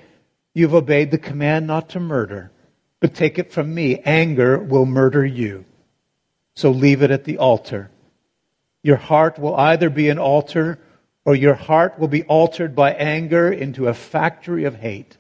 you've 0.54 0.74
obeyed 0.74 1.12
the 1.12 1.18
command 1.18 1.68
not 1.68 1.90
to 1.90 2.00
murder. 2.00 2.52
But 3.00 3.14
take 3.14 3.38
it 3.38 3.52
from 3.52 3.74
me, 3.74 4.00
anger 4.00 4.58
will 4.58 4.86
murder 4.86 5.26
you. 5.26 5.66
So 6.56 6.72
leave 6.72 7.04
it 7.04 7.12
at 7.12 7.26
the 7.26 7.38
altar. 7.38 7.92
Your 8.82 8.98
heart 8.98 9.38
will 9.38 9.56
either 9.56 9.90
be 9.90 10.10
an 10.10 10.18
altar 10.18 10.80
or 11.24 11.36
your 11.36 11.54
heart 11.54 12.00
will 12.00 12.08
be 12.08 12.24
altered 12.24 12.76
by 12.76 12.94
anger 12.94 13.52
into 13.52 13.88
a 13.88 13.94
factory 13.94 14.64
of 14.64 14.76
hate. 14.76 15.18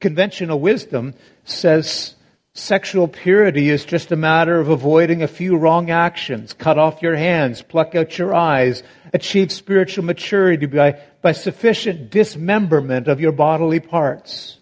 Conventional 0.00 0.60
wisdom 0.60 1.14
says 1.44 2.14
sexual 2.54 3.08
purity 3.08 3.68
is 3.68 3.84
just 3.84 4.12
a 4.12 4.16
matter 4.16 4.58
of 4.58 4.68
avoiding 4.68 5.22
a 5.22 5.28
few 5.28 5.56
wrong 5.56 5.90
actions. 5.90 6.52
Cut 6.52 6.78
off 6.78 7.02
your 7.02 7.16
hands, 7.16 7.62
pluck 7.62 7.94
out 7.94 8.18
your 8.18 8.34
eyes, 8.34 8.82
achieve 9.12 9.52
spiritual 9.52 10.04
maturity 10.04 10.66
by, 10.66 11.00
by 11.22 11.32
sufficient 11.32 12.10
dismemberment 12.10 13.08
of 13.08 13.20
your 13.20 13.32
bodily 13.32 13.80
parts. 13.80 14.58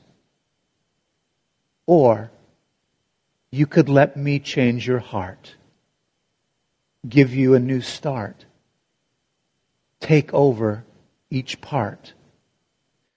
Or 1.86 2.30
you 3.50 3.66
could 3.66 3.88
let 3.88 4.16
me 4.16 4.38
change 4.40 4.86
your 4.86 4.98
heart, 4.98 5.54
give 7.08 7.34
you 7.34 7.54
a 7.54 7.60
new 7.60 7.80
start, 7.80 8.44
take 10.00 10.34
over 10.34 10.84
each 11.30 11.60
part. 11.60 12.12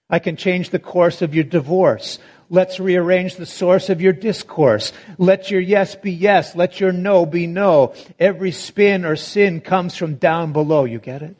I 0.08 0.18
can 0.18 0.36
change 0.36 0.70
the 0.70 0.78
course 0.78 1.22
of 1.22 1.34
your 1.34 1.44
divorce. 1.44 2.18
Let's 2.52 2.80
rearrange 2.80 3.36
the 3.36 3.46
source 3.46 3.88
of 3.90 4.00
your 4.00 4.12
discourse. 4.12 4.92
Let 5.18 5.52
your 5.52 5.60
yes 5.60 5.94
be 5.94 6.10
yes. 6.10 6.56
Let 6.56 6.80
your 6.80 6.90
no 6.90 7.24
be 7.24 7.46
no. 7.46 7.94
Every 8.18 8.50
spin 8.50 9.04
or 9.04 9.14
sin 9.14 9.60
comes 9.60 9.96
from 9.96 10.16
down 10.16 10.52
below. 10.52 10.84
You 10.84 10.98
get 10.98 11.22
it? 11.22 11.36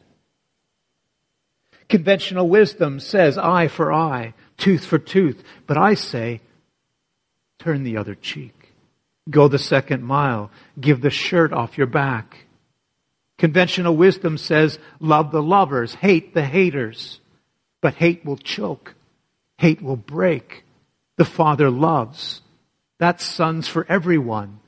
Conventional 1.89 2.49
wisdom 2.49 3.01
says 3.01 3.37
eye 3.37 3.67
for 3.67 3.93
eye, 3.93 4.35
tooth 4.57 4.87
for 4.87 5.01
tooth. 5.01 5.43
But 5.67 5.77
I 5.77 5.95
say 5.95 6.41
turn 7.59 7.83
the 7.83 7.97
other 7.97 8.15
cheek. 8.15 8.73
Go 9.29 9.49
the 9.49 9.59
second 9.59 10.05
mile. 10.05 10.53
Give 10.81 11.01
the 11.01 11.11
shirt 11.11 11.53
off 11.53 11.77
your 11.77 11.89
back. 11.89 12.47
Conventional 13.37 13.97
wisdom 13.97 14.39
says, 14.39 14.79
love 15.01 15.33
the 15.33 15.43
lovers, 15.43 15.95
hate 15.95 16.35
the 16.35 16.45
haters. 16.45 17.19
But 17.81 17.95
hate 17.95 18.25
will 18.25 18.37
choke. 18.37 18.95
Hate 19.59 19.83
will 19.83 19.97
break. 19.97 20.65
The 21.21 21.27
Father 21.27 21.69
loves. 21.69 22.41
That 22.99 23.21
sun's 23.21 23.69
for 23.69 23.85
everyone. 23.91 24.59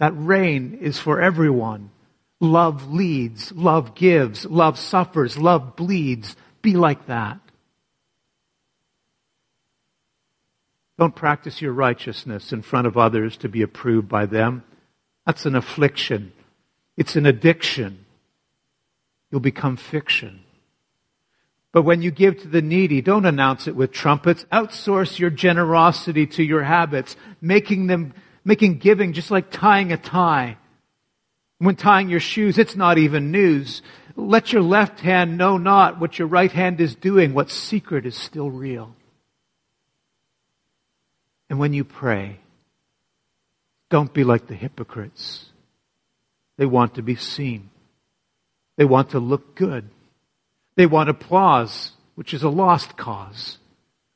That 0.00 0.12
rain 0.16 0.78
is 0.80 0.98
for 0.98 1.20
everyone. 1.20 1.92
Love 2.40 2.90
leads. 2.90 3.52
Love 3.52 3.94
gives. 3.94 4.44
Love 4.44 4.76
suffers. 4.76 5.38
Love 5.38 5.76
bleeds. 5.76 6.34
Be 6.62 6.74
like 6.74 7.06
that. 7.06 7.38
Don't 10.98 11.14
practice 11.14 11.62
your 11.62 11.74
righteousness 11.74 12.52
in 12.52 12.62
front 12.62 12.88
of 12.88 12.96
others 12.96 13.36
to 13.36 13.48
be 13.48 13.62
approved 13.62 14.08
by 14.08 14.26
them. 14.26 14.64
That's 15.26 15.46
an 15.46 15.54
affliction. 15.54 16.32
It's 16.96 17.14
an 17.14 17.24
addiction. 17.24 18.04
You'll 19.30 19.38
become 19.38 19.76
fiction. 19.76 20.40
But 21.72 21.82
when 21.82 22.02
you 22.02 22.10
give 22.10 22.42
to 22.42 22.48
the 22.48 22.62
needy, 22.62 23.00
don't 23.00 23.26
announce 23.26 23.68
it 23.68 23.76
with 23.76 23.92
trumpets. 23.92 24.44
Outsource 24.52 25.18
your 25.18 25.30
generosity 25.30 26.26
to 26.26 26.42
your 26.42 26.64
habits, 26.64 27.16
making 27.40 27.86
them, 27.86 28.12
making 28.44 28.78
giving 28.78 29.12
just 29.12 29.30
like 29.30 29.50
tying 29.50 29.92
a 29.92 29.96
tie. 29.96 30.56
When 31.58 31.76
tying 31.76 32.08
your 32.08 32.20
shoes, 32.20 32.58
it's 32.58 32.74
not 32.74 32.98
even 32.98 33.30
news. 33.30 33.82
Let 34.16 34.52
your 34.52 34.62
left 34.62 35.00
hand 35.00 35.38
know 35.38 35.58
not 35.58 36.00
what 36.00 36.18
your 36.18 36.26
right 36.26 36.50
hand 36.50 36.80
is 36.80 36.94
doing. 36.94 37.34
what 37.34 37.50
secret 37.50 38.04
is 38.04 38.16
still 38.16 38.50
real. 38.50 38.94
And 41.48 41.58
when 41.58 41.72
you 41.72 41.84
pray, 41.84 42.40
don't 43.90 44.12
be 44.12 44.24
like 44.24 44.46
the 44.46 44.54
hypocrites. 44.54 45.46
They 46.56 46.66
want 46.66 46.94
to 46.94 47.02
be 47.02 47.16
seen. 47.16 47.70
They 48.76 48.84
want 48.84 49.10
to 49.10 49.18
look 49.18 49.54
good. 49.54 49.88
They 50.80 50.86
want 50.86 51.10
applause, 51.10 51.92
which 52.14 52.32
is 52.32 52.42
a 52.42 52.48
lost 52.48 52.96
cause. 52.96 53.58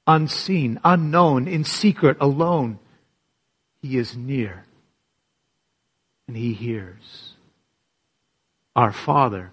Unseen, 0.07 0.81
unknown, 0.83 1.47
in 1.47 1.63
secret, 1.65 2.17
alone. 2.23 2.79
He 3.83 3.99
is 3.99 4.17
near. 4.17 4.65
And 6.27 6.35
he 6.35 6.55
hears. 6.55 7.35
Our 8.75 8.95
Father, 8.95 9.51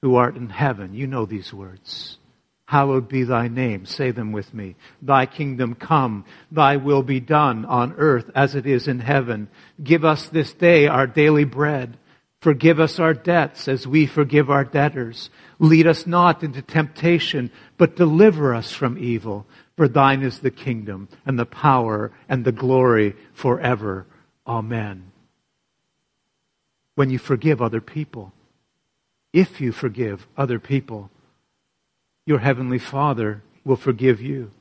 who 0.00 0.14
art 0.14 0.36
in 0.36 0.48
heaven, 0.48 0.94
you 0.94 1.06
know 1.06 1.26
these 1.26 1.52
words. 1.52 2.16
Hallowed 2.64 3.10
be 3.10 3.24
thy 3.24 3.48
name. 3.48 3.84
Say 3.84 4.10
them 4.10 4.32
with 4.32 4.54
me. 4.54 4.76
Thy 5.02 5.26
kingdom 5.26 5.74
come. 5.74 6.24
Thy 6.50 6.78
will 6.78 7.02
be 7.02 7.20
done 7.20 7.66
on 7.66 7.92
earth 7.98 8.30
as 8.34 8.54
it 8.54 8.64
is 8.64 8.88
in 8.88 9.00
heaven. 9.00 9.48
Give 9.84 10.02
us 10.02 10.30
this 10.30 10.54
day 10.54 10.86
our 10.86 11.06
daily 11.06 11.44
bread. 11.44 11.98
Forgive 12.46 12.78
us 12.78 13.00
our 13.00 13.12
debts 13.12 13.66
as 13.66 13.88
we 13.88 14.06
forgive 14.06 14.50
our 14.50 14.62
debtors. 14.64 15.30
Lead 15.58 15.84
us 15.84 16.06
not 16.06 16.44
into 16.44 16.62
temptation, 16.62 17.50
but 17.76 17.96
deliver 17.96 18.54
us 18.54 18.70
from 18.70 18.96
evil. 18.98 19.48
For 19.76 19.88
thine 19.88 20.22
is 20.22 20.38
the 20.38 20.52
kingdom 20.52 21.08
and 21.24 21.36
the 21.36 21.44
power 21.44 22.12
and 22.28 22.44
the 22.44 22.52
glory 22.52 23.16
forever. 23.32 24.06
Amen. 24.46 25.10
When 26.94 27.10
you 27.10 27.18
forgive 27.18 27.60
other 27.60 27.80
people, 27.80 28.32
if 29.32 29.60
you 29.60 29.72
forgive 29.72 30.28
other 30.36 30.60
people, 30.60 31.10
your 32.26 32.38
heavenly 32.38 32.78
Father 32.78 33.42
will 33.64 33.74
forgive 33.74 34.20
you. 34.20 34.52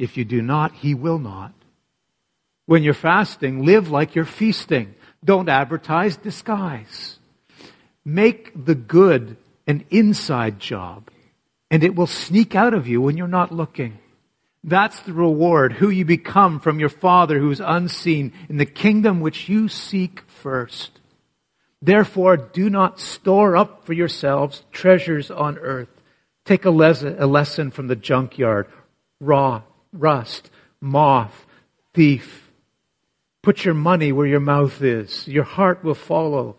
If 0.00 0.16
you 0.16 0.24
do 0.24 0.42
not, 0.42 0.72
He 0.72 0.94
will 0.94 1.20
not. 1.20 1.52
When 2.66 2.82
you're 2.82 2.92
fasting, 2.92 3.64
live 3.64 3.88
like 3.88 4.16
you're 4.16 4.24
feasting. 4.24 4.96
Don't 5.24 5.48
advertise 5.48 6.16
disguise. 6.16 7.18
Make 8.04 8.52
the 8.66 8.74
good 8.74 9.36
an 9.66 9.84
inside 9.90 10.60
job, 10.60 11.10
and 11.70 11.82
it 11.82 11.94
will 11.94 12.06
sneak 12.06 12.54
out 12.54 12.74
of 12.74 12.86
you 12.86 13.00
when 13.00 13.16
you're 13.16 13.26
not 13.26 13.52
looking. 13.52 13.98
That's 14.62 15.00
the 15.00 15.12
reward, 15.12 15.74
who 15.74 15.90
you 15.90 16.04
become 16.04 16.60
from 16.60 16.80
your 16.80 16.88
Father 16.88 17.38
who 17.38 17.50
is 17.50 17.60
unseen 17.60 18.32
in 18.48 18.56
the 18.56 18.66
kingdom 18.66 19.20
which 19.20 19.48
you 19.48 19.68
seek 19.68 20.22
first. 20.26 21.00
Therefore, 21.82 22.38
do 22.38 22.70
not 22.70 22.98
store 22.98 23.56
up 23.56 23.84
for 23.84 23.92
yourselves 23.92 24.62
treasures 24.72 25.30
on 25.30 25.58
earth. 25.58 25.88
Take 26.46 26.64
a, 26.64 26.70
lesson 26.70 27.70
from 27.70 27.88
the 27.88 27.96
junkyard. 27.96 28.66
Raw, 29.20 29.62
rust, 29.92 30.50
moth, 30.80 31.44
thief. 31.92 32.43
Put 33.44 33.62
your 33.62 33.74
money 33.74 34.10
where 34.10 34.26
your 34.26 34.40
mouth 34.40 34.80
is. 34.80 35.28
Your 35.28 35.44
heart 35.44 35.84
will 35.84 35.94
follow 35.94 36.56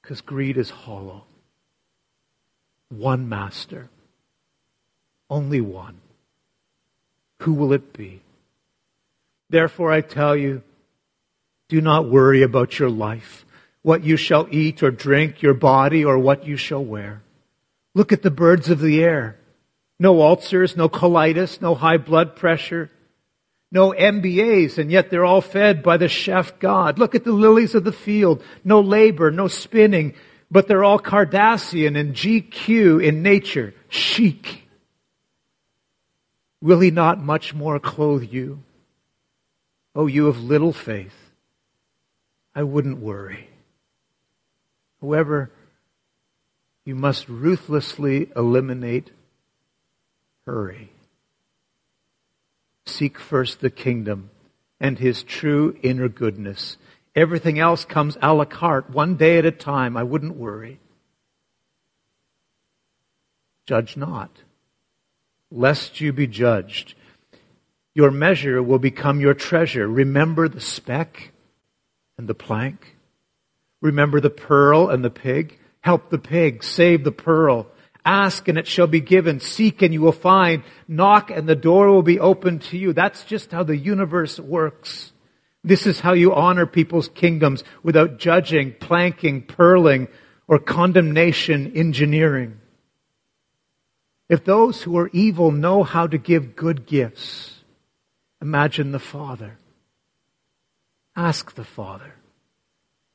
because 0.00 0.20
greed 0.20 0.56
is 0.56 0.70
hollow. 0.70 1.24
One 2.90 3.28
master. 3.28 3.88
Only 5.28 5.60
one. 5.60 6.00
Who 7.40 7.54
will 7.54 7.72
it 7.72 7.92
be? 7.92 8.22
Therefore, 9.48 9.90
I 9.90 10.00
tell 10.00 10.36
you, 10.36 10.62
do 11.68 11.80
not 11.80 12.08
worry 12.08 12.42
about 12.42 12.78
your 12.78 12.90
life, 12.90 13.44
what 13.82 14.04
you 14.04 14.16
shall 14.16 14.46
eat 14.48 14.84
or 14.84 14.92
drink, 14.92 15.42
your 15.42 15.54
body, 15.54 16.04
or 16.04 16.16
what 16.20 16.46
you 16.46 16.56
shall 16.56 16.84
wear. 16.84 17.20
Look 17.94 18.12
at 18.12 18.22
the 18.22 18.30
birds 18.30 18.70
of 18.70 18.78
the 18.78 19.02
air. 19.02 19.38
No 19.98 20.22
ulcers, 20.22 20.76
no 20.76 20.88
colitis, 20.88 21.60
no 21.60 21.74
high 21.74 21.96
blood 21.96 22.36
pressure, 22.36 22.92
no 23.72 23.92
MBAs, 23.92 24.78
and 24.78 24.90
yet 24.90 25.10
they're 25.10 25.24
all 25.24 25.40
fed 25.40 25.82
by 25.82 25.96
the 25.96 26.08
chef 26.08 26.58
God. 26.58 26.98
Look 26.98 27.14
at 27.14 27.24
the 27.24 27.32
lilies 27.32 27.74
of 27.74 27.84
the 27.84 27.92
field. 27.92 28.42
No 28.64 28.80
labor, 28.80 29.30
no 29.30 29.46
spinning, 29.48 30.14
but 30.50 30.66
they're 30.66 30.84
all 30.84 30.98
Kardashian 30.98 31.98
and 31.98 32.14
GQ 32.14 33.04
in 33.04 33.22
nature, 33.22 33.74
chic. 33.88 34.64
Will 36.60 36.80
he 36.80 36.90
not 36.90 37.22
much 37.22 37.54
more 37.54 37.78
clothe 37.78 38.24
you? 38.24 38.62
Oh, 39.94 40.06
you 40.06 40.28
of 40.28 40.42
little 40.42 40.72
faith. 40.72 41.14
I 42.54 42.64
wouldn't 42.64 42.98
worry. 42.98 43.48
However, 45.00 45.50
you 46.84 46.94
must 46.94 47.28
ruthlessly 47.28 48.30
eliminate 48.34 49.10
hurry. 50.44 50.90
Seek 52.86 53.18
first 53.18 53.60
the 53.60 53.70
kingdom 53.70 54.30
and 54.80 54.98
his 54.98 55.22
true 55.22 55.76
inner 55.82 56.08
goodness. 56.08 56.76
Everything 57.14 57.58
else 57.58 57.84
comes 57.84 58.16
a 58.22 58.32
la 58.32 58.44
carte, 58.44 58.90
one 58.90 59.16
day 59.16 59.38
at 59.38 59.44
a 59.44 59.50
time. 59.50 59.96
I 59.96 60.02
wouldn't 60.02 60.36
worry. 60.36 60.80
Judge 63.66 63.96
not 63.96 64.30
lest 65.50 66.00
you 66.00 66.12
be 66.12 66.26
judged. 66.26 66.94
Your 67.94 68.10
measure 68.10 68.62
will 68.62 68.78
become 68.78 69.20
your 69.20 69.34
treasure. 69.34 69.88
Remember 69.88 70.48
the 70.48 70.60
speck 70.60 71.32
and 72.16 72.28
the 72.28 72.34
plank. 72.34 72.96
Remember 73.80 74.20
the 74.20 74.30
pearl 74.30 74.88
and 74.88 75.04
the 75.04 75.10
pig. 75.10 75.58
Help 75.80 76.10
the 76.10 76.18
pig. 76.18 76.62
Save 76.62 77.04
the 77.04 77.12
pearl. 77.12 77.66
Ask 78.04 78.48
and 78.48 78.58
it 78.58 78.66
shall 78.66 78.86
be 78.86 79.00
given. 79.00 79.40
Seek 79.40 79.82
and 79.82 79.92
you 79.92 80.00
will 80.00 80.12
find. 80.12 80.62
Knock 80.88 81.30
and 81.30 81.48
the 81.48 81.56
door 81.56 81.90
will 81.90 82.02
be 82.02 82.18
opened 82.18 82.62
to 82.62 82.78
you. 82.78 82.92
That's 82.92 83.24
just 83.24 83.52
how 83.52 83.62
the 83.62 83.76
universe 83.76 84.38
works. 84.40 85.12
This 85.62 85.86
is 85.86 86.00
how 86.00 86.14
you 86.14 86.34
honor 86.34 86.66
people's 86.66 87.08
kingdoms 87.08 87.62
without 87.82 88.18
judging, 88.18 88.72
planking, 88.72 89.42
purling, 89.42 90.08
or 90.48 90.58
condemnation 90.58 91.72
engineering. 91.76 92.60
If 94.28 94.44
those 94.44 94.82
who 94.82 94.96
are 94.96 95.10
evil 95.12 95.50
know 95.50 95.82
how 95.82 96.06
to 96.06 96.16
give 96.16 96.56
good 96.56 96.86
gifts, 96.86 97.62
imagine 98.40 98.92
the 98.92 98.98
Father. 98.98 99.58
Ask 101.14 101.54
the 101.54 101.64
Father. 101.64 102.14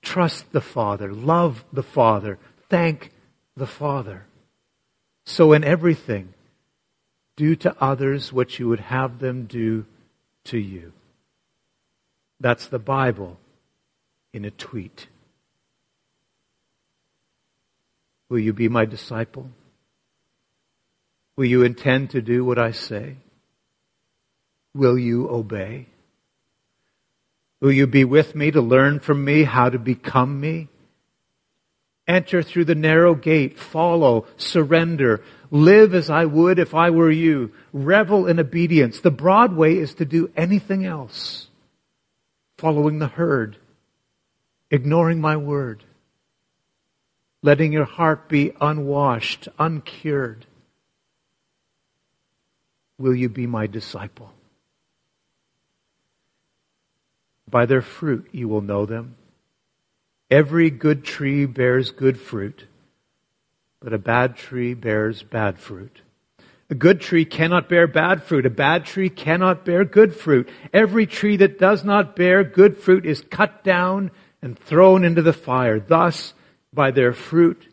Trust 0.02 0.52
the 0.52 0.62
Father. 0.62 1.12
Love 1.12 1.64
the 1.74 1.84
Father. 1.84 2.38
Thank 2.70 3.12
the 3.58 3.66
Father. 3.66 4.26
So 5.26 5.54
in 5.54 5.64
everything, 5.64 6.34
do 7.36 7.56
to 7.58 7.76
others 7.82 8.32
what 8.32 8.58
you 8.60 8.68
would 8.70 8.80
have 8.80 9.20
them 9.20 9.46
do 9.46 9.86
to 10.46 10.58
you. 10.58 10.94
That's 12.40 12.68
the 12.68 12.80
Bible 12.80 13.38
in 14.34 14.46
a 14.46 14.52
tweet. 14.52 15.08
Will 18.30 18.40
you 18.40 18.54
be 18.54 18.70
my 18.70 18.86
disciple? 18.86 19.50
Will 21.36 21.46
you 21.46 21.64
intend 21.64 22.12
to 22.12 22.22
do 22.22 22.46
what 22.46 22.60
I 22.60 22.72
say? 22.72 23.18
Will 24.74 24.98
you 24.98 25.30
obey? 25.30 25.88
Will 27.62 27.72
you 27.72 27.88
be 27.88 28.04
with 28.04 28.36
me 28.36 28.52
to 28.52 28.62
learn 28.62 29.00
from 29.00 29.24
me 29.24 29.44
how 29.44 29.70
to 29.70 29.80
become 29.80 30.40
me? 30.40 30.68
Enter 32.08 32.44
through 32.44 32.66
the 32.66 32.76
narrow 32.76 33.16
gate, 33.16 33.58
follow, 33.58 34.28
surrender, 34.38 35.24
live 35.50 35.96
as 35.96 36.10
I 36.10 36.26
would 36.26 36.60
if 36.60 36.76
I 36.76 36.92
were 36.92 37.10
you, 37.10 37.52
revel 37.74 38.28
in 38.28 38.40
obedience. 38.40 39.00
The 39.00 39.12
broad 39.12 39.56
way 39.56 39.78
is 39.78 39.96
to 39.96 40.06
do 40.06 40.30
anything 40.36 40.86
else, 40.86 41.48
following 42.58 43.00
the 43.00 43.08
herd, 43.08 43.58
ignoring 44.70 45.20
my 45.20 45.36
word, 45.38 45.84
letting 47.42 47.74
your 47.74 47.86
heart 47.86 48.30
be 48.30 48.52
unwashed, 48.62 49.48
uncured. 49.58 50.46
Will 53.00 53.16
you 53.16 53.30
be 53.30 53.48
my 53.48 53.66
disciple? 53.66 54.32
By 57.50 57.66
their 57.66 57.82
fruit 57.82 58.28
you 58.32 58.48
will 58.48 58.62
know 58.62 58.86
them. 58.86 59.16
Every 60.30 60.70
good 60.70 61.04
tree 61.04 61.46
bears 61.46 61.92
good 61.92 62.20
fruit, 62.20 62.66
but 63.80 63.94
a 63.94 64.00
bad 64.00 64.36
tree 64.36 64.74
bears 64.74 65.22
bad 65.22 65.60
fruit. 65.60 66.02
A 66.70 66.76
good 66.76 67.00
tree 67.00 67.26
cannot 67.26 67.70
bear 67.70 67.86
bad 67.86 68.24
fruit. 68.24 68.46
A 68.48 68.50
bad 68.50 68.86
tree 68.86 69.10
cannot 69.10 69.66
bear 69.66 69.86
good 69.86 70.16
fruit. 70.16 70.50
Every 70.74 71.06
tree 71.06 71.38
that 71.38 71.60
does 71.60 71.84
not 71.84 72.16
bear 72.16 72.44
good 72.44 72.78
fruit 72.78 73.06
is 73.06 73.22
cut 73.22 73.64
down 73.64 74.10
and 74.42 74.58
thrown 74.58 75.04
into 75.04 75.22
the 75.22 75.34
fire. 75.34 75.80
Thus, 75.80 76.34
by 76.74 76.90
their 76.90 77.14
fruit, 77.14 77.68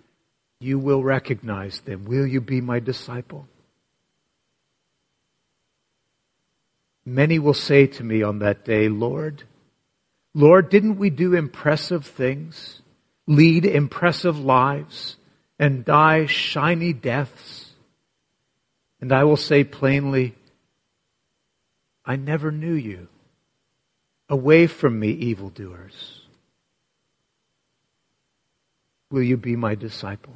you 0.61 0.79
will 0.79 1.03
recognize 1.03 1.81
them. 1.81 2.05
Will 2.05 2.27
you 2.27 2.43
be 2.43 2.61
my 2.61 2.81
disciple? 2.81 3.49
Many 7.05 7.39
will 7.39 7.55
say 7.55 7.87
to 7.87 8.05
me 8.05 8.23
on 8.23 8.41
that 8.41 8.65
day, 8.65 8.89
Lord, 8.89 9.43
Lord, 10.35 10.71
didn't 10.71 10.97
we 10.97 11.11
do 11.11 11.35
impressive 11.35 12.07
things, 12.07 12.81
lead 13.27 13.65
impressive 13.67 14.39
lives, 14.39 15.17
and 15.59 15.85
die 15.85 16.27
shiny 16.27 16.93
deaths? 16.93 17.71
And 19.01 19.13
I 19.13 19.25
will 19.25 19.37
say 19.37 19.65
plainly, 19.65 20.35
I 22.05 22.17
never 22.17 22.51
knew 22.51 22.75
you. 22.75 23.09
Away 24.29 24.67
from 24.67 24.99
me, 24.99 25.11
evildoers. 25.11 26.23
Will 29.11 29.23
you 29.23 29.37
be 29.37 29.57
my 29.57 29.75
disciple? 29.75 30.35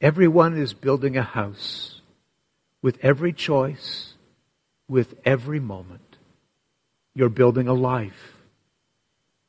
Everyone 0.00 0.56
is 0.56 0.72
building 0.72 1.16
a 1.16 1.22
house 1.22 2.00
with 2.80 2.98
every 3.02 3.32
choice, 3.32 4.14
with 4.88 5.14
every 5.24 5.60
moment. 5.60 6.09
You're 7.14 7.28
building 7.28 7.68
a 7.68 7.74
life. 7.74 8.34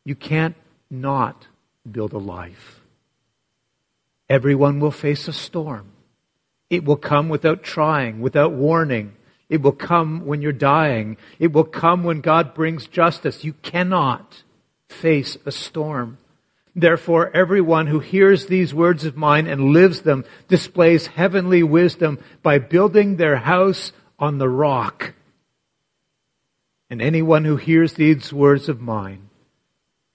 You 0.04 0.16
can't 0.16 0.56
not 0.90 1.48
build 1.90 2.14
a 2.14 2.18
life. 2.18 2.82
Everyone 4.30 4.80
will 4.80 4.92
face 4.92 5.28
a 5.28 5.34
storm. 5.34 5.92
It 6.70 6.86
will 6.86 6.96
come 6.96 7.30
without 7.30 7.64
trying, 7.64 8.22
without 8.22 8.54
warning. 8.54 9.14
It 9.50 9.62
will 9.62 9.74
come 9.74 10.26
when 10.26 10.42
you're 10.42 10.54
dying. 10.54 11.18
It 11.38 11.52
will 11.52 11.66
come 11.66 12.04
when 12.04 12.22
God 12.22 12.54
brings 12.54 12.88
justice. 12.88 13.44
You 13.44 13.54
cannot 13.54 14.44
face 14.88 15.38
a 15.46 15.52
storm. 15.52 16.18
Therefore, 16.74 17.30
everyone 17.36 17.88
who 17.88 18.00
hears 18.00 18.46
these 18.46 18.74
words 18.74 19.04
of 19.04 19.18
mine 19.18 19.48
and 19.48 19.74
lives 19.74 20.02
them 20.02 20.24
displays 20.48 21.08
heavenly 21.08 21.64
wisdom 21.64 22.18
by 22.42 22.60
building 22.60 23.18
their 23.18 23.36
house 23.36 23.92
on 24.18 24.38
the 24.38 24.48
rock. 24.48 25.14
And 26.92 27.02
anyone 27.02 27.46
who 27.46 27.56
hears 27.56 27.94
these 27.94 28.34
words 28.34 28.68
of 28.68 28.82
mine 28.82 29.30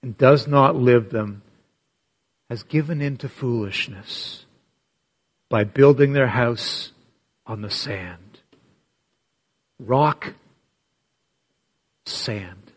and 0.03 0.15
does 0.15 0.47
not 0.47 0.75
live 0.75 1.09
them 1.09 1.41
has 2.51 2.61
given 2.61 3.01
in 3.01 3.17
to 3.17 3.27
foolishness 3.27 4.45
by 5.49 5.63
building 5.63 6.13
their 6.13 6.27
house 6.27 6.91
on 7.47 7.61
the 7.61 7.71
sand. 7.71 8.41
Rock 9.79 10.35
sand. 12.05 12.71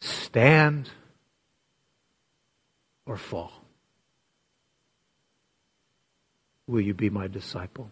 Stand 0.00 0.90
or 3.06 3.16
fall. 3.16 3.52
Will 6.66 6.80
you 6.80 6.92
be 6.92 7.08
my 7.08 7.28
disciple? 7.28 7.88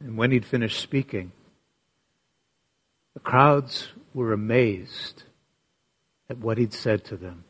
And 0.00 0.16
when 0.16 0.30
he'd 0.30 0.44
finished 0.44 0.80
speaking, 0.80 1.32
the 3.14 3.20
crowds 3.20 3.88
were 4.14 4.32
amazed 4.32 5.24
at 6.30 6.38
what 6.38 6.58
he'd 6.58 6.72
said 6.72 7.04
to 7.06 7.16
them. 7.16 7.44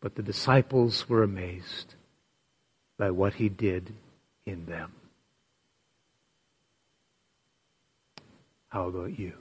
But 0.00 0.14
the 0.14 0.22
disciples 0.22 1.08
were 1.08 1.22
amazed 1.22 1.94
by 2.98 3.10
what 3.10 3.34
he 3.34 3.48
did 3.48 3.94
in 4.46 4.66
them. 4.66 4.92
How 8.68 8.88
about 8.88 9.18
you? 9.18 9.34